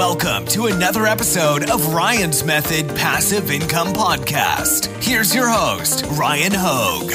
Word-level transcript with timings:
Welcome 0.00 0.46
to 0.46 0.64
another 0.64 1.04
episode 1.04 1.68
of 1.68 1.92
Ryan's 1.92 2.42
Method 2.42 2.88
Passive 2.96 3.50
Income 3.50 3.88
Podcast. 3.88 4.86
Here's 5.04 5.34
your 5.34 5.46
host, 5.46 6.06
Ryan 6.12 6.52
Hogue. 6.54 7.12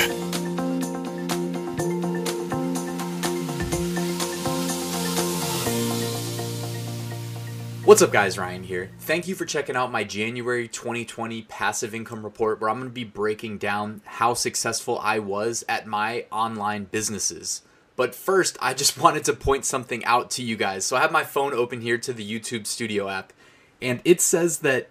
What's 7.85 8.03
up, 8.03 8.11
guys? 8.11 8.37
Ryan 8.37 8.61
here. 8.61 8.91
Thank 8.99 9.27
you 9.27 9.33
for 9.33 9.45
checking 9.45 9.75
out 9.75 9.91
my 9.91 10.03
January 10.03 10.67
2020 10.67 11.41
passive 11.41 11.95
income 11.95 12.23
report, 12.23 12.61
where 12.61 12.69
I'm 12.69 12.77
going 12.77 12.89
to 12.89 12.93
be 12.93 13.03
breaking 13.03 13.57
down 13.57 14.01
how 14.05 14.35
successful 14.35 14.99
I 14.99 15.17
was 15.17 15.65
at 15.67 15.87
my 15.87 16.27
online 16.31 16.83
businesses. 16.83 17.63
But 17.95 18.15
first, 18.15 18.57
I 18.61 18.73
just 18.73 18.97
wanted 19.01 19.23
to 19.25 19.33
point 19.33 19.65
something 19.65 20.03
out 20.05 20.31
to 20.31 20.43
you 20.43 20.55
guys. 20.55 20.85
So 20.85 20.97
I 20.97 21.01
have 21.01 21.11
my 21.11 21.23
phone 21.23 21.53
open 21.53 21.81
here 21.81 21.97
to 21.97 22.13
the 22.13 22.27
YouTube 22.27 22.67
Studio 22.67 23.09
app, 23.09 23.33
and 23.81 24.01
it 24.05 24.21
says 24.21 24.59
that 24.59 24.89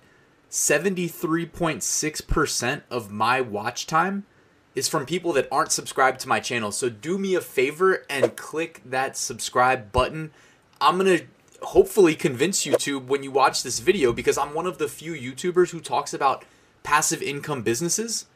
73.6% 0.51 2.83
of 2.91 3.11
my 3.11 3.41
watch 3.41 3.87
time 3.87 4.27
is 4.75 4.89
from 4.89 5.07
people 5.07 5.33
that 5.33 5.49
aren't 5.51 5.73
subscribed 5.73 6.21
to 6.21 6.29
my 6.29 6.41
channel. 6.41 6.73
So 6.73 6.89
do 6.89 7.19
me 7.19 7.35
a 7.35 7.41
favor 7.41 8.05
and 8.11 8.37
click 8.37 8.83
that 8.85 9.17
subscribe 9.17 9.93
button. 9.93 10.33
I'm 10.81 10.99
going 10.99 11.19
to 11.19 11.25
hopefully 11.65 12.15
convince 12.15 12.65
YouTube 12.65 13.07
when 13.07 13.23
you 13.23 13.31
watch 13.31 13.63
this 13.63 13.81
video 13.81 14.13
because 14.13 14.37
I'm 14.37 14.55
one 14.55 14.67
of 14.67 14.79
the 14.79 14.89
few 14.89 15.13
YouTubers 15.13 15.71
who 15.71 15.81
talks 15.81 16.13
about 16.13 16.45
passive 16.83 17.23
income 17.23 17.63
businesses. 17.63 18.27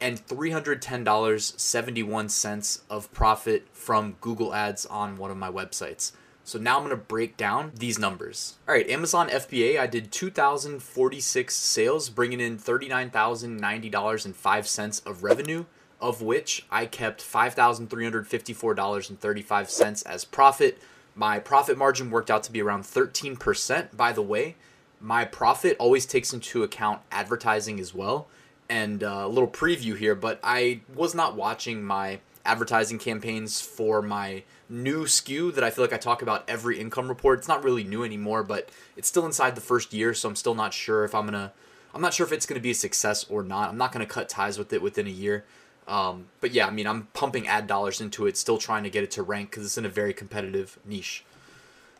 and 0.00 0.26
$310.71 0.26 2.80
of 2.88 3.12
profit 3.12 3.66
from 3.72 4.16
Google 4.20 4.54
Ads 4.54 4.86
on 4.86 5.16
one 5.16 5.30
of 5.30 5.36
my 5.36 5.50
websites. 5.50 6.12
So 6.44 6.58
now 6.58 6.78
I'm 6.78 6.84
to 6.90 6.96
break 6.96 7.36
down 7.36 7.72
these 7.74 7.98
numbers. 7.98 8.56
All 8.66 8.74
right, 8.74 8.88
Amazon 8.88 9.28
FBA, 9.28 9.78
I 9.78 9.86
did 9.86 10.10
2,046 10.10 11.54
sales, 11.54 12.08
bringing 12.08 12.40
in 12.40 12.56
$39,090.05 12.56 15.06
of 15.06 15.22
revenue, 15.22 15.66
of 16.00 16.22
which 16.22 16.64
I 16.70 16.86
kept 16.86 17.22
$5,354.35 17.22 20.06
as 20.06 20.24
profit. 20.24 20.78
My 21.14 21.38
profit 21.38 21.76
margin 21.76 22.10
worked 22.10 22.30
out 22.30 22.42
to 22.44 22.52
be 22.52 22.62
around 22.62 22.84
13%. 22.84 23.94
By 23.96 24.12
the 24.12 24.22
way, 24.22 24.56
my 25.00 25.24
profit 25.24 25.76
always 25.78 26.06
takes 26.06 26.32
into 26.32 26.62
account 26.62 27.02
advertising 27.10 27.80
as 27.80 27.94
well. 27.94 28.28
And 28.68 29.02
uh, 29.02 29.22
a 29.24 29.28
little 29.28 29.48
preview 29.48 29.96
here, 29.96 30.14
but 30.14 30.38
I 30.44 30.82
was 30.94 31.14
not 31.14 31.34
watching 31.34 31.82
my 31.82 32.20
advertising 32.44 32.98
campaigns 32.98 33.60
for 33.60 34.02
my 34.02 34.42
new 34.68 35.04
SKU 35.04 35.54
that 35.54 35.64
I 35.64 35.70
feel 35.70 35.84
like 35.84 35.92
I 35.92 35.98
talk 35.98 36.22
about 36.22 36.44
every 36.48 36.78
income 36.78 37.08
report. 37.08 37.38
It's 37.38 37.48
not 37.48 37.64
really 37.64 37.84
new 37.84 38.04
anymore, 38.04 38.42
but 38.42 38.68
it's 38.96 39.08
still 39.08 39.26
inside 39.26 39.54
the 39.54 39.60
first 39.60 39.92
year, 39.92 40.14
so 40.14 40.28
I'm 40.28 40.36
still 40.36 40.54
not 40.54 40.74
sure 40.74 41.04
if 41.04 41.14
I'm 41.14 41.24
gonna. 41.24 41.52
I'm 41.94 42.02
not 42.02 42.12
sure 42.12 42.26
if 42.26 42.32
it's 42.32 42.46
gonna 42.46 42.60
be 42.60 42.70
a 42.70 42.74
success 42.74 43.24
or 43.28 43.42
not. 43.42 43.70
I'm 43.70 43.78
not 43.78 43.92
gonna 43.92 44.06
cut 44.06 44.28
ties 44.28 44.58
with 44.58 44.72
it 44.72 44.82
within 44.82 45.06
a 45.06 45.10
year. 45.10 45.44
Um, 45.88 46.26
but 46.40 46.52
yeah, 46.52 46.66
I 46.66 46.70
mean, 46.70 46.86
I'm 46.86 47.08
pumping 47.14 47.48
ad 47.48 47.66
dollars 47.66 48.00
into 48.00 48.26
it, 48.26 48.36
still 48.36 48.58
trying 48.58 48.84
to 48.84 48.90
get 48.90 49.02
it 49.02 49.10
to 49.12 49.22
rank 49.22 49.50
because 49.50 49.64
it's 49.64 49.78
in 49.78 49.86
a 49.86 49.88
very 49.88 50.12
competitive 50.12 50.78
niche. 50.84 51.24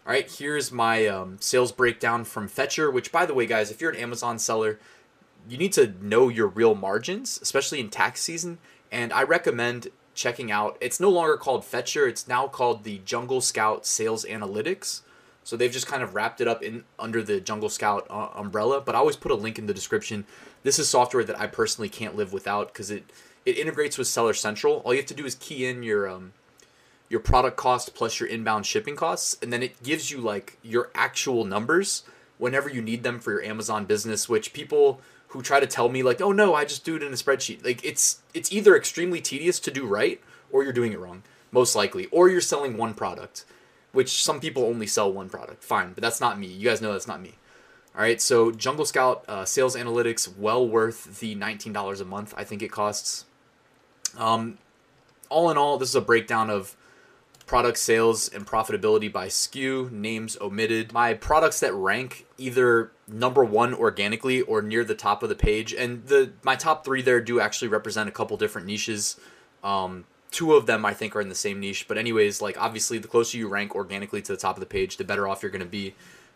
All 0.07 0.13
right, 0.13 0.31
here's 0.31 0.71
my 0.71 1.07
um, 1.07 1.39
sales 1.41 1.73
breakdown 1.73 2.25
from 2.25 2.49
Fetcher. 2.49 2.91
Which, 2.91 3.11
by 3.11 3.27
the 3.27 3.35
way, 3.35 3.47
guys, 3.47 3.71
if 3.71 3.81
you're 3.81 3.91
an 3.91 3.97
Amazon 3.97 4.39
seller, 4.39 4.79
you 5.49 5.57
need 5.57 5.73
to 5.73 5.95
know 6.03 6.29
your 6.29 6.47
real 6.47 6.75
margins, 6.75 7.39
especially 7.43 7.81
in 7.81 7.89
tax 7.89 8.21
season. 8.21 8.59
And 8.93 9.13
I 9.13 9.23
recommend 9.23 9.89
checking 10.15 10.51
out. 10.51 10.77
It's 10.81 11.01
no 11.01 11.11
longer 11.11 11.37
called 11.37 11.65
Fetcher. 11.65 12.07
It's 12.07 12.29
now 12.29 12.47
called 12.49 12.85
the 12.85 12.99
Jungle 13.05 13.41
Scout 13.41 13.87
Sales 13.87 14.25
Analytics. 14.25 15.03
So 15.45 15.57
they've 15.57 15.73
just 15.73 15.87
kind 15.87 16.03
of 16.03 16.15
wrapped 16.15 16.43
it 16.43 16.49
up 16.49 16.63
in 16.63 16.85
under 16.99 17.23
the 17.23 17.41
Jungle 17.41 17.71
Scout 17.71 18.07
uh, 18.11 18.29
umbrella. 18.35 18.83
But 18.83 18.95
I 18.95 18.99
always 18.99 19.17
put 19.17 19.33
a 19.33 19.35
link 19.35 19.59
in 19.59 19.67
the 19.67 19.73
description. 19.73 20.27
This 20.63 20.79
is 20.79 20.89
software 20.89 21.25
that 21.25 21.41
I 21.41 21.47
personally 21.47 21.89
can't 21.89 22.17
live 22.17 22.33
without 22.33 22.73
because 22.73 22.91
it 22.91 23.05
it 23.49 23.59
integrates 23.59 23.97
with 23.97 24.07
Seller 24.07 24.35
Central. 24.35 24.83
All 24.85 24.93
you 24.93 25.01
have 25.01 25.07
to 25.07 25.15
do 25.15 25.25
is 25.25 25.35
key 25.35 25.65
in 25.65 25.83
your 25.83 26.07
um, 26.07 26.35
your 27.09 27.21
product 27.21 27.57
cost 27.57 27.95
plus 27.95 28.21
your 28.21 28.29
inbound 28.29 28.67
shipping 28.67 28.95
costs, 28.95 29.39
and 29.41 29.51
then 29.51 29.63
it 29.63 29.83
gives 29.83 30.11
you 30.11 30.19
like 30.19 30.59
your 30.63 30.91
actual 30.95 31.45
numbers 31.45 32.03
whenever 32.37 32.69
you 32.69 32.83
need 32.83 33.03
them 33.03 33.19
for 33.19 33.33
your 33.33 33.43
Amazon 33.43 33.87
business. 33.87 34.29
Which 34.29 34.53
people 34.53 35.01
who 35.29 35.41
try 35.41 35.61
to 35.61 35.67
tell 35.67 35.89
me 35.89 36.03
like, 36.03 36.21
oh 36.21 36.33
no, 36.33 36.55
I 36.55 36.67
just 36.67 36.85
do 36.85 36.97
it 36.97 37.03
in 37.03 37.13
a 37.13 37.17
spreadsheet. 37.17 37.65
Like 37.65 37.83
it's 37.83 38.21
it's 38.35 38.53
either 38.53 38.77
extremely 38.77 39.23
tedious 39.23 39.59
to 39.61 39.71
do 39.71 39.87
right, 39.87 40.21
or 40.53 40.63
you're 40.63 40.75
doing 40.75 40.93
it 40.93 41.01
wrong, 41.01 41.23
most 41.51 41.75
likely, 41.75 42.05
or 42.07 42.29
you're 42.29 42.43
selling 42.43 42.77
one 42.77 42.93
product, 42.93 43.47
which 43.93 44.23
some 44.23 44.41
people 44.41 44.65
only 44.65 44.87
sell 44.87 45.11
one 45.11 45.31
product. 45.31 45.65
Fine, 45.65 45.95
but 45.95 46.03
that's 46.03 46.21
not 46.21 46.39
me. 46.39 46.49
You 46.49 46.69
guys 46.69 46.83
know 46.83 46.93
that's 46.93 47.09
not 47.09 47.23
me. 47.23 47.39
All 47.95 48.03
right, 48.03 48.21
so 48.21 48.53
Jungle 48.53 48.85
Scout 48.85 49.25
uh, 49.27 49.45
Sales 49.45 49.75
Analytics, 49.75 50.37
well 50.37 50.69
worth 50.69 51.19
the 51.19 51.35
$19 51.35 52.01
a 52.01 52.05
month. 52.05 52.33
I 52.37 52.45
think 52.45 52.63
it 52.63 52.71
costs. 52.71 53.25
Um, 54.19 54.59
all 55.29 55.51
in 55.51 55.57
all, 55.57 55.79
this 55.79 55.91
is 55.91 55.95
a 55.95 56.01
breakdown 56.01 56.51
of 56.51 56.77
product 57.47 57.79
sales 57.79 58.29
and 58.29 58.47
profitability 58.47 59.11
by 59.11 59.27
SKU, 59.29 59.91
names 59.91 60.37
omitted. 60.41 60.93
My 60.93 61.15
products 61.15 61.61
that 61.61 61.73
rank 61.73 62.27
either 62.37 62.93
number 63.09 63.43
one 63.43 63.73
organically 63.73 64.43
or 64.43 64.61
near 64.61 64.85
the 64.85 64.95
top 64.95 65.23
of 65.23 65.31
the 65.31 65.35
page, 65.35 65.73
and 65.73 66.07
the 66.07 66.33
my 66.43 66.55
top 66.55 66.85
three 66.85 67.01
there 67.01 67.21
do 67.21 67.41
actually 67.41 67.69
represent 67.69 68.09
a 68.09 68.13
couple 68.13 68.37
different 68.37 68.67
niches. 68.67 69.19
Um, 69.65 70.05
two 70.31 70.55
of 70.55 70.67
them 70.67 70.85
I 70.85 70.93
think 70.93 71.17
are 71.17 71.23
in 71.23 71.31
the 71.31 71.35
same 71.35 71.59
niche, 71.59 71.87
but 71.89 71.97
anyways, 71.97 72.43
like 72.43 72.61
obviously 72.61 72.99
the 72.99 73.09
closer 73.09 73.39
you 73.39 73.49
rank 73.49 73.75
organically 73.75 74.21
to 74.23 74.33
the 74.33 74.39
top 74.39 74.57
of 74.57 74.61
the 74.61 74.67
page, 74.67 74.99
the 74.99 75.05
better 75.05 75.27
off 75.27 75.43
you're 75.43 75.51
going 75.51 75.61
to 75.61 75.67
be. 75.67 75.95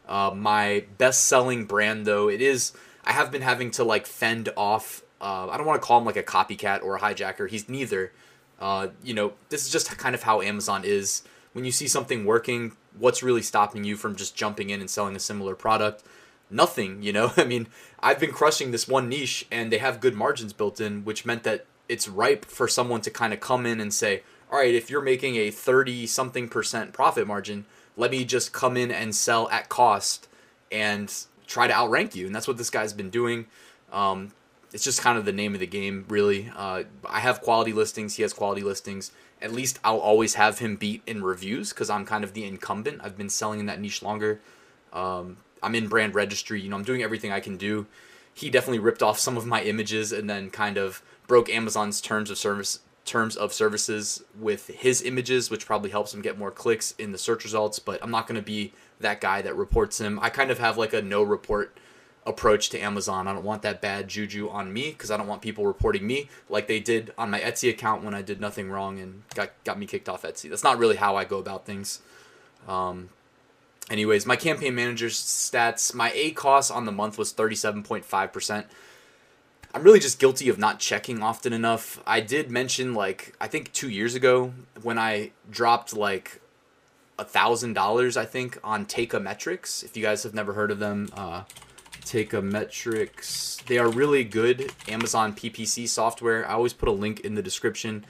Uh, 0.09 0.33
my 0.35 0.85
best 0.99 1.27
selling 1.27 1.67
brand 1.67 2.07
though, 2.07 2.29
it 2.29 2.41
is 2.41 2.73
I 3.05 3.13
have 3.13 3.31
been 3.31 3.43
having 3.43 3.71
to 3.73 3.85
like 3.85 4.07
fend 4.07 4.49
off. 4.57 5.02
Uh, 5.23 5.49
I 5.51 5.57
don't 5.57 5.67
want 5.67 5.81
to 5.81 5.87
call 5.87 5.99
him 5.99 6.05
like 6.05 6.17
a 6.17 6.23
copycat 6.23 6.83
or 6.83 6.97
a 6.97 7.01
hijacker. 7.01 7.49
He's 7.49 7.69
neither. 7.69 8.13
Uh, 8.61 8.89
you 9.05 9.15
know, 9.15 9.33
this 9.49 9.65
is 9.65 9.71
just 9.71 9.97
kind 9.97 10.15
of 10.15 10.25
how 10.25 10.43
Amazon 10.43 10.83
is. 10.85 11.23
When 11.53 11.65
you 11.65 11.71
see 11.71 11.87
something 11.87 12.25
working, 12.25 12.73
what's 12.99 13.23
really 13.23 13.43
stopping 13.43 13.85
you 13.85 13.97
from 13.97 14.17
just 14.17 14.35
jumping 14.35 14.71
in 14.71 14.81
and 14.81 14.91
selling 14.91 15.15
a 15.15 15.21
similar 15.21 15.55
product? 15.55 16.03
Nothing, 16.51 17.03
you 17.03 17.13
know? 17.13 17.33
I 17.37 17.45
mean, 17.45 17.69
I've 18.01 18.19
been 18.19 18.33
crushing 18.33 18.73
this 18.73 18.89
one 18.89 19.09
niche 19.09 19.47
and 19.51 19.71
they 19.71 19.79
have 19.79 20.01
good 20.01 20.15
margins 20.15 20.53
built 20.53 20.81
in, 20.81 21.05
which 21.05 21.25
meant 21.25 21.45
that 21.45 21.67
it's 21.89 22.09
ripe 22.09 22.45
for 22.45 22.67
someone 22.67 23.01
to 23.03 23.11
kind 23.11 23.33
of 23.33 23.41
come 23.41 23.65
in 23.65 23.81
and 23.81 23.95
say, 23.95 24.23
all 24.51 24.59
right, 24.59 24.75
if 24.75 24.91
you're 24.91 25.03
making 25.03 25.37
a 25.37 25.51
30 25.51 26.07
something 26.07 26.49
percent 26.49 26.93
profit 26.93 27.27
margin, 27.27 27.65
let 27.97 28.11
me 28.11 28.25
just 28.25 28.53
come 28.53 28.77
in 28.77 28.91
and 28.91 29.15
sell 29.15 29.49
at 29.51 29.69
cost 29.69 30.27
and 30.71 31.15
try 31.47 31.67
to 31.67 31.75
outrank 31.75 32.15
you. 32.15 32.27
And 32.27 32.35
that's 32.35 32.49
what 32.49 32.57
this 32.57 32.71
guy's 32.71 32.93
been 32.93 33.11
doing. 33.11 33.47
Um, 33.93 34.33
it's 34.73 34.85
just 34.85 35.03
kind 35.03 35.19
of 35.19 35.25
the 35.25 35.33
name 35.33 35.55
of 35.55 35.61
the 35.61 35.67
game, 35.67 36.07
really. 36.09 36.51
Uh, 36.57 36.85
I 37.09 37.21
have 37.21 37.43
quality 37.43 37.73
listings. 37.73 38.17
He 38.17 38.23
has 38.23 38.33
quality 38.33 38.63
listings. 38.63 39.13
At 39.41 39.53
least 39.53 39.79
I'll 39.85 39.99
always 39.99 40.35
have 40.35 40.61
him 40.61 40.77
beat 40.77 41.03
in 41.07 41.23
reviews 41.23 41.71
because 41.71 41.91
I'm 41.91 42.07
kind 42.07 42.25
of 42.25 42.33
the 42.33 42.45
incumbent. 42.45 43.01
I've 43.03 43.17
been 43.17 43.29
selling 43.29 43.61
in 43.61 43.67
that 43.67 43.81
niche 43.81 44.03
longer. 44.03 44.41
Um, 44.93 45.39
I'm 45.63 45.75
in 45.75 45.89
brand 45.89 46.15
registry. 46.15 46.61
You 46.61 46.71
know, 46.71 46.77
I'm 46.77 46.85
doing 46.85 47.03
everything 47.03 47.33
I 47.33 47.41
can 47.41 47.57
do. 47.57 47.87
He 48.33 48.49
definitely 48.49 48.79
ripped 48.79 49.03
off 49.03 49.19
some 49.19 49.37
of 49.37 49.47
my 49.47 49.63
images 49.63 50.11
and 50.11 50.29
then 50.29 50.49
kind 50.49 50.79
of 50.79 51.03
broke 51.27 51.51
Amazon's 51.51 52.01
terms 52.01 52.31
of 52.31 52.39
service 52.39 52.81
terms 53.05 53.35
of 53.37 53.53
services 53.53 54.23
with 54.39 54.69
his 54.69 55.03
images, 55.03 55.51
which 55.51 55.67
probably 55.67 55.91
helps 55.91 56.15
him 56.15 56.23
get 56.23 56.39
more 56.39 56.53
clicks 56.53 56.95
in 56.99 57.11
the 57.11 57.19
search 57.19 57.43
results. 57.45 57.79
But 57.79 58.03
I'm 58.03 58.13
not 58.13 58.27
going 58.27 58.41
to 58.41 58.47
be 58.47 58.73
that 59.01 59.21
guy 59.21 59.43
that 59.43 59.57
reports 59.57 60.01
him. 60.01 60.19
I 60.23 60.31
kind 60.31 60.51
of 60.51 60.61
have 60.61 60.79
like 60.79 60.93
a 60.93 61.03
no 61.03 61.23
report 61.23 61.77
approach 62.25 62.71
to 62.71 62.79
Amazon. 62.79 63.27
I 63.27 63.33
don't 63.33 63.45
want 63.45 63.63
that 63.63 63.81
bad 63.81 64.09
juju 64.09 64.49
on 64.49 64.73
me 64.73 64.91
because 64.91 65.11
I 65.11 65.17
don't 65.17 65.27
want 65.27 65.43
people 65.43 65.67
reporting 65.67 66.07
me 66.07 66.29
like 66.49 66.69
they 66.69 66.81
did 66.81 67.13
on 67.19 67.31
my 67.31 67.41
Etsy 67.41 67.69
account 67.69 68.05
when 68.05 68.15
I 68.15 68.23
did 68.23 68.41
nothing 68.41 68.71
wrong 68.71 69.01
and 69.01 69.23
got 69.35 69.51
got 69.65 69.79
me 69.79 69.87
kicked 69.87 70.09
off 70.09 70.23
Etsy. 70.23 70.49
That's 70.49 70.65
not 70.65 70.79
really 70.79 70.97
how 70.97 71.17
I 71.17 71.25
go 71.25 71.39
about 71.39 71.67
things. 71.67 72.01
Um, 72.69 73.09
anyways, 73.91 74.25
my 74.25 74.37
campaign 74.37 74.75
manager's 74.75 75.19
stats, 75.19 75.95
my 75.95 76.11
ACOS 76.11 76.75
on 76.75 76.85
the 76.85 76.93
month 76.93 77.19
was 77.19 77.33
37.5%. 77.33 78.65
I'm 79.75 79.83
really 79.83 80.01
just 80.01 80.19
guilty 80.19 80.49
of 80.49 80.59
not 80.59 80.79
checking 80.79 81.23
often 81.23 81.53
enough. 81.53 82.01
I 82.07 82.21
did 82.21 82.51
mention 82.51 82.95
like 82.95 83.35
I 83.41 83.49
think 83.49 83.73
two 83.73 83.89
years 83.89 84.15
ago 84.15 84.53
when 84.83 84.99
I 84.99 85.33
dropped 85.51 85.97
like 85.97 86.41
a 87.19 87.25
thousand 87.25 87.73
dollars 87.73 88.17
I 88.17 88.27
think 88.27 88.59
on 88.63 88.87
Teikametrics. 88.87 89.83
If 89.83 89.97
you 89.97 90.03
guys 90.03 90.23
have 90.23 90.35
never 90.35 90.53
heard 90.53 90.71
of 90.71 90.79
them, 90.79 91.09
uh, 91.15 91.45
Teikametrics. 92.05 93.65
They 93.65 93.79
are 93.79 93.89
really 93.89 94.25
good 94.25 94.73
Amazon 94.89 95.35
PPC 95.35 95.89
software. 95.89 96.49
I 96.49 96.55
always 96.55 96.73
put 96.73 96.89
a 96.89 96.93
link 96.93 97.21
in 97.21 97.35
the 97.35 97.43
description. 97.43 98.05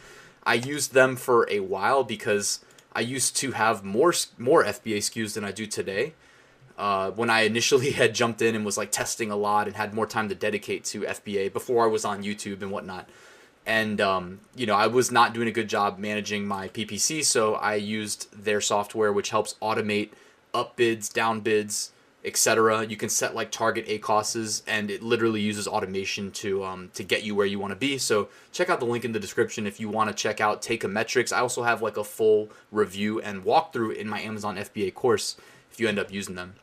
I 0.44 0.55
used 0.55 0.93
them 0.93 1.17
for 1.17 1.49
a 1.50 1.61
while 1.61 2.05
because 2.05 2.65
I 2.93 3.00
used 3.00 3.37
to 3.37 3.53
have 3.53 3.85
more 3.85 4.12
more 4.39 4.65
FBA 4.65 4.99
SKUs 4.99 5.35
than 5.35 5.44
I 5.44 5.53
do 5.53 5.67
today. 5.67 6.15
Uh, 6.77 7.11
when 7.11 7.31
I 7.31 7.43
initially 7.43 7.91
had 8.03 8.15
jumped 8.15 8.43
in 8.43 8.55
and 8.55 8.65
was 8.65 8.77
like 8.77 8.91
testing 8.91 9.31
a 9.31 9.37
lot 9.37 9.67
and 9.67 9.77
had 9.77 9.95
more 9.95 10.06
time 10.06 10.29
to 10.29 10.35
dedicate 10.35 10.85
to 10.87 11.03
FBA 11.03 11.53
before 11.53 11.85
I 11.85 11.88
was 11.88 12.05
on 12.05 12.23
YouTube 12.23 12.62
and 12.62 12.71
whatnot. 12.71 13.09
And 13.65 14.00
um, 14.00 14.41
you 14.56 14.67
know, 14.67 14.75
I 14.75 14.88
was 14.88 15.12
not 15.12 15.33
doing 15.33 15.49
a 15.49 15.53
good 15.53 15.69
job 15.69 15.99
managing 15.99 16.47
my 16.47 16.69
PPC, 16.69 17.25
so 17.25 17.55
I 17.55 17.77
used 17.77 18.33
their 18.33 18.61
software, 18.61 19.12
which 19.12 19.31
helps 19.31 19.55
automate 19.62 20.11
up 20.53 20.77
bids, 20.77 21.09
down 21.09 21.41
bids, 21.41 21.93
etc. 22.25 22.85
You 22.87 22.97
can 22.97 23.09
set 23.09 23.35
like 23.35 23.51
target 23.51 23.87
ACOSs, 23.87 24.63
and 24.67 24.91
it 24.91 25.03
literally 25.03 25.41
uses 25.41 25.67
automation 25.67 26.31
to 26.33 26.65
um, 26.65 26.91
to 26.95 27.03
get 27.03 27.23
you 27.23 27.35
where 27.35 27.47
you 27.47 27.59
want 27.59 27.73
to 27.73 27.77
be. 27.77 27.99
So 27.99 28.29
check 28.53 28.71
out 28.71 28.81
the 28.81 28.87
link 28.87 29.05
in 29.05 29.13
the 29.13 29.21
description 29.21 29.67
if 29.67 29.81
you 29.81 29.89
want 29.89 30.11
to 30.11 30.15
check 30.15 30.41
out 30.41 30.63
Teikametrics. 30.63 31.33
I 31.33 31.41
also 31.41 31.63
have 31.63 31.83
like 31.83 31.97
a 31.97 32.05
full 32.05 32.51
review 32.71 33.21
and 33.21 33.45
walkthrough 33.45 33.97
in 33.97 34.09
my 34.09 34.21
Amazon 34.21 34.57
FBA 34.57 34.95
course 34.95 35.37
if 35.71 35.81
you 35.81 35.89
end 35.89 35.99
up 35.99 36.13
using 36.13 36.35
them. 36.35 36.55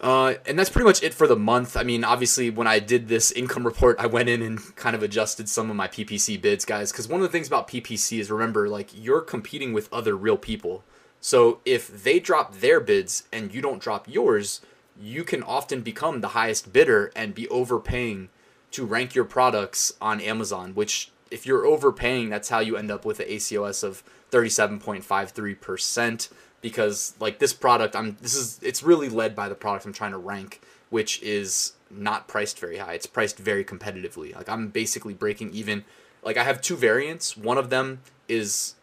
Uh, 0.00 0.34
and 0.46 0.58
that's 0.58 0.70
pretty 0.70 0.86
much 0.86 1.02
it 1.02 1.12
for 1.12 1.26
the 1.26 1.36
month. 1.36 1.76
I 1.76 1.82
mean, 1.82 2.04
obviously, 2.04 2.48
when 2.48 2.66
I 2.66 2.78
did 2.78 3.08
this 3.08 3.30
income 3.32 3.66
report, 3.66 3.98
I 3.98 4.06
went 4.06 4.30
in 4.30 4.40
and 4.40 4.58
kind 4.74 4.96
of 4.96 5.02
adjusted 5.02 5.46
some 5.48 5.68
of 5.68 5.76
my 5.76 5.88
PPC 5.88 6.40
bids, 6.40 6.64
guys. 6.64 6.90
Because 6.90 7.06
one 7.06 7.20
of 7.20 7.22
the 7.22 7.28
things 7.32 7.46
about 7.46 7.68
PPC 7.68 8.18
is 8.18 8.30
remember, 8.30 8.66
like, 8.68 8.88
you're 8.94 9.20
competing 9.20 9.74
with 9.74 9.92
other 9.92 10.16
real 10.16 10.38
people. 10.38 10.84
So 11.20 11.60
if 11.64 12.02
they 12.02 12.18
drop 12.18 12.56
their 12.56 12.80
bids 12.80 13.24
and 13.32 13.54
you 13.54 13.60
don't 13.60 13.82
drop 13.82 14.08
yours, 14.08 14.60
you 14.98 15.24
can 15.24 15.42
often 15.42 15.82
become 15.82 16.20
the 16.20 16.28
highest 16.28 16.72
bidder 16.72 17.12
and 17.14 17.34
be 17.34 17.48
overpaying 17.48 18.30
to 18.72 18.86
rank 18.86 19.14
your 19.14 19.24
products 19.24 19.92
on 20.00 20.20
Amazon, 20.20 20.74
which 20.74 21.10
if 21.30 21.46
you're 21.46 21.66
overpaying, 21.66 22.28
that's 22.30 22.48
how 22.48 22.60
you 22.60 22.76
end 22.76 22.90
up 22.90 23.04
with 23.04 23.20
an 23.20 23.28
ACOS 23.28 23.84
of 23.84 24.02
37.53% 24.30 26.28
because 26.60 27.14
like 27.18 27.38
this 27.38 27.52
product 27.52 27.96
I'm 27.96 28.16
this 28.20 28.34
is 28.34 28.60
it's 28.62 28.82
really 28.82 29.08
led 29.08 29.34
by 29.34 29.48
the 29.48 29.54
product 29.54 29.86
I'm 29.86 29.92
trying 29.92 30.12
to 30.12 30.18
rank, 30.18 30.60
which 30.90 31.22
is 31.22 31.72
not 31.90 32.28
priced 32.28 32.58
very 32.58 32.78
high. 32.78 32.94
It's 32.94 33.06
priced 33.06 33.38
very 33.38 33.64
competitively. 33.64 34.34
Like 34.34 34.48
I'm 34.48 34.68
basically 34.68 35.14
breaking 35.14 35.52
even 35.52 35.84
like 36.22 36.36
I 36.36 36.44
have 36.44 36.60
two 36.60 36.76
variants. 36.76 37.36
One 37.36 37.58
of 37.58 37.70
them 37.70 38.00
is 38.28 38.74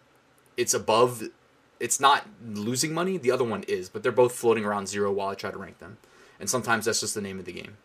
it's 0.55 0.73
above 0.73 1.23
it's 1.79 1.99
not 1.99 2.27
losing 2.45 2.93
money. 2.93 3.17
The 3.17 3.31
other 3.31 3.43
one 3.43 3.63
is, 3.63 3.89
but 3.89 4.03
they're 4.03 4.11
both 4.11 4.33
floating 4.33 4.65
around 4.65 4.87
zero 4.87 5.11
while 5.11 5.29
I 5.29 5.35
try 5.35 5.51
to 5.51 5.57
rank 5.57 5.79
them. 5.79 5.97
And 6.39 6.49
sometimes 6.49 6.85
that's 6.85 7.01
just 7.01 7.15
the 7.15 7.21
name 7.21 7.39
of 7.39 7.45
the 7.45 7.53
game. 7.53 7.77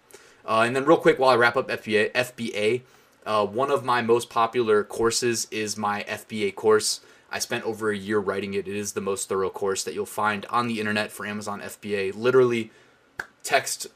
Uh, 0.44 0.65
and 0.67 0.75
then 0.75 0.85
real 0.85 0.97
quick, 0.97 1.19
while 1.19 1.31
I 1.31 1.37
wrap 1.37 1.56
up 1.56 1.69
FBA, 1.69 2.12
FBA, 2.12 2.83
uh, 3.25 3.47
one 3.47 3.71
of 3.71 3.85
my 3.85 4.03
most 4.03 4.29
popular 4.29 4.83
courses 4.83 5.47
is 5.50 5.77
my 5.77 6.05
FBA 6.09 6.55
course. 6.55 7.00
I 7.31 7.39
spent 7.39 7.65
over 7.65 7.91
a 7.91 7.97
year 7.97 8.19
writing 8.19 8.55
it. 8.55 8.69
It 8.69 8.77
is 8.77 8.93
the 8.93 9.00
most 9.00 9.29
thorough 9.29 9.50
course 9.50 9.85
that 9.85 9.95
you'll 9.95 10.06
find 10.06 10.45
on 10.47 10.67
the 10.67 10.81
internet 10.81 11.12
for 11.12 11.25
Amazon 11.25 11.61
FBA. 11.61 12.15
Literally, 12.15 12.71
text, 13.43 13.87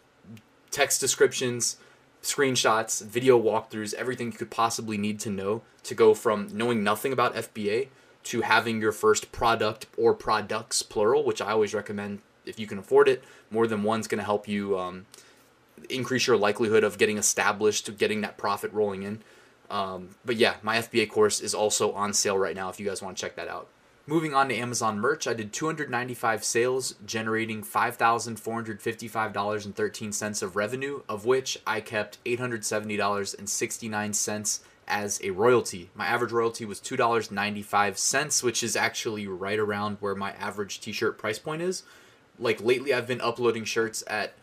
text 0.70 1.00
descriptions, 1.00 1.76
screenshots, 2.22 3.04
video 3.04 3.40
walkthroughs, 3.40 3.92
everything 3.94 4.28
you 4.28 4.38
could 4.38 4.50
possibly 4.50 4.96
need 4.96 5.20
to 5.20 5.31
know 5.31 5.62
to 5.82 5.94
go 5.94 6.14
from 6.14 6.49
knowing 6.52 6.82
nothing 6.82 7.12
about 7.12 7.34
FBA 7.34 7.88
to 8.26 8.43
having 8.43 8.81
your 8.81 8.93
first 8.93 9.32
product 9.32 9.87
or 9.96 10.14
products 10.14 10.82
plural, 10.82 11.25
which 11.25 11.40
I 11.40 11.52
always 11.52 11.75
recommend 11.75 12.20
if 12.44 12.58
you 12.58 12.67
can 12.67 12.78
afford 12.78 13.08
it. 13.08 13.23
More 13.50 13.67
than 13.67 13.82
one's 13.82 14.08
going 14.08 14.19
to 14.19 14.25
help 14.25 14.49
you 14.49 14.78
um, 14.78 15.06
increase 15.88 16.26
your 16.26 16.37
likelihood 16.37 16.84
of 16.84 16.99
getting 16.99 17.19
established, 17.19 17.96
getting 17.99 18.20
that 18.23 18.37
profit 18.37 18.73
rolling 18.73 19.02
in. 19.02 19.23
Um, 19.70 20.11
but 20.25 20.37
yeah, 20.37 20.56
my 20.62 20.78
FBA 20.78 21.11
course 21.11 21.40
is 21.40 21.55
also 21.55 21.93
on 21.93 22.12
sale 22.12 22.38
right 22.38 22.55
now 22.55 22.69
if 22.69 22.78
you 22.78 22.87
guys 22.87 23.02
want 23.02 23.17
to 23.17 23.20
check 23.20 23.37
that 23.37 23.49
out. 23.49 23.69
Moving 24.08 24.34
on 24.34 24.49
to 24.50 24.55
Amazon 24.55 25.00
merch, 25.00 25.26
I 25.26 25.34
did 25.34 25.52
295 25.52 26.44
sales, 26.44 26.94
generating 27.05 27.64
$5,455.13 27.64 30.43
of 30.44 30.55
revenue, 30.55 31.02
of 31.08 31.26
which 31.26 31.58
I 31.67 31.81
kept 31.81 32.23
$870.69 32.25 34.61
as 34.88 35.20
a 35.22 35.30
royalty. 35.30 35.90
My 35.94 36.06
average 36.06 36.32
royalty 36.32 36.64
was 36.64 36.80
$2.95, 36.80 38.42
which 38.42 38.62
is 38.62 38.76
actually 38.76 39.26
right 39.26 39.58
around 39.58 39.98
where 40.00 40.14
my 40.14 40.32
average 40.32 40.80
t 40.80 40.92
shirt 40.92 41.18
price 41.18 41.38
point 41.38 41.62
is. 41.62 41.82
Like 42.38 42.62
lately, 42.62 42.92
I've 42.92 43.06
been 43.06 43.20
uploading 43.20 43.64
shirts 43.64 44.04
at 44.06 44.34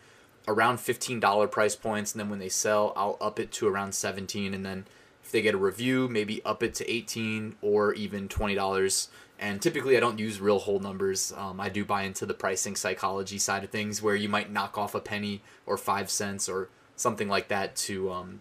around 0.46 0.78
$15 0.78 1.50
price 1.50 1.76
points, 1.76 2.12
and 2.12 2.20
then 2.20 2.28
when 2.28 2.38
they 2.38 2.48
sell, 2.48 2.92
I'll 2.96 3.16
up 3.20 3.38
it 3.38 3.52
to 3.52 3.68
around 3.68 3.94
17 3.94 4.52
and 4.52 4.64
then 4.64 4.86
if 5.24 5.32
they 5.32 5.40
get 5.40 5.54
a 5.54 5.58
review, 5.58 6.06
maybe 6.06 6.44
up 6.44 6.62
it 6.62 6.74
to 6.74 6.90
18 6.90 7.56
or 7.62 7.94
even 7.94 8.28
$20. 8.28 9.08
And 9.38 9.60
typically, 9.60 9.96
I 9.96 10.00
don't 10.00 10.18
use 10.18 10.38
real 10.38 10.58
whole 10.58 10.80
numbers. 10.80 11.32
Um, 11.36 11.60
I 11.60 11.70
do 11.70 11.84
buy 11.84 12.02
into 12.02 12.26
the 12.26 12.34
pricing 12.34 12.76
psychology 12.76 13.38
side 13.38 13.64
of 13.64 13.70
things 13.70 14.02
where 14.02 14.14
you 14.14 14.28
might 14.28 14.52
knock 14.52 14.76
off 14.76 14.94
a 14.94 15.00
penny 15.00 15.42
or 15.64 15.78
five 15.78 16.10
cents 16.10 16.46
or 16.48 16.68
something 16.94 17.28
like 17.28 17.48
that 17.48 17.74
to 17.74 18.12
um, 18.12 18.40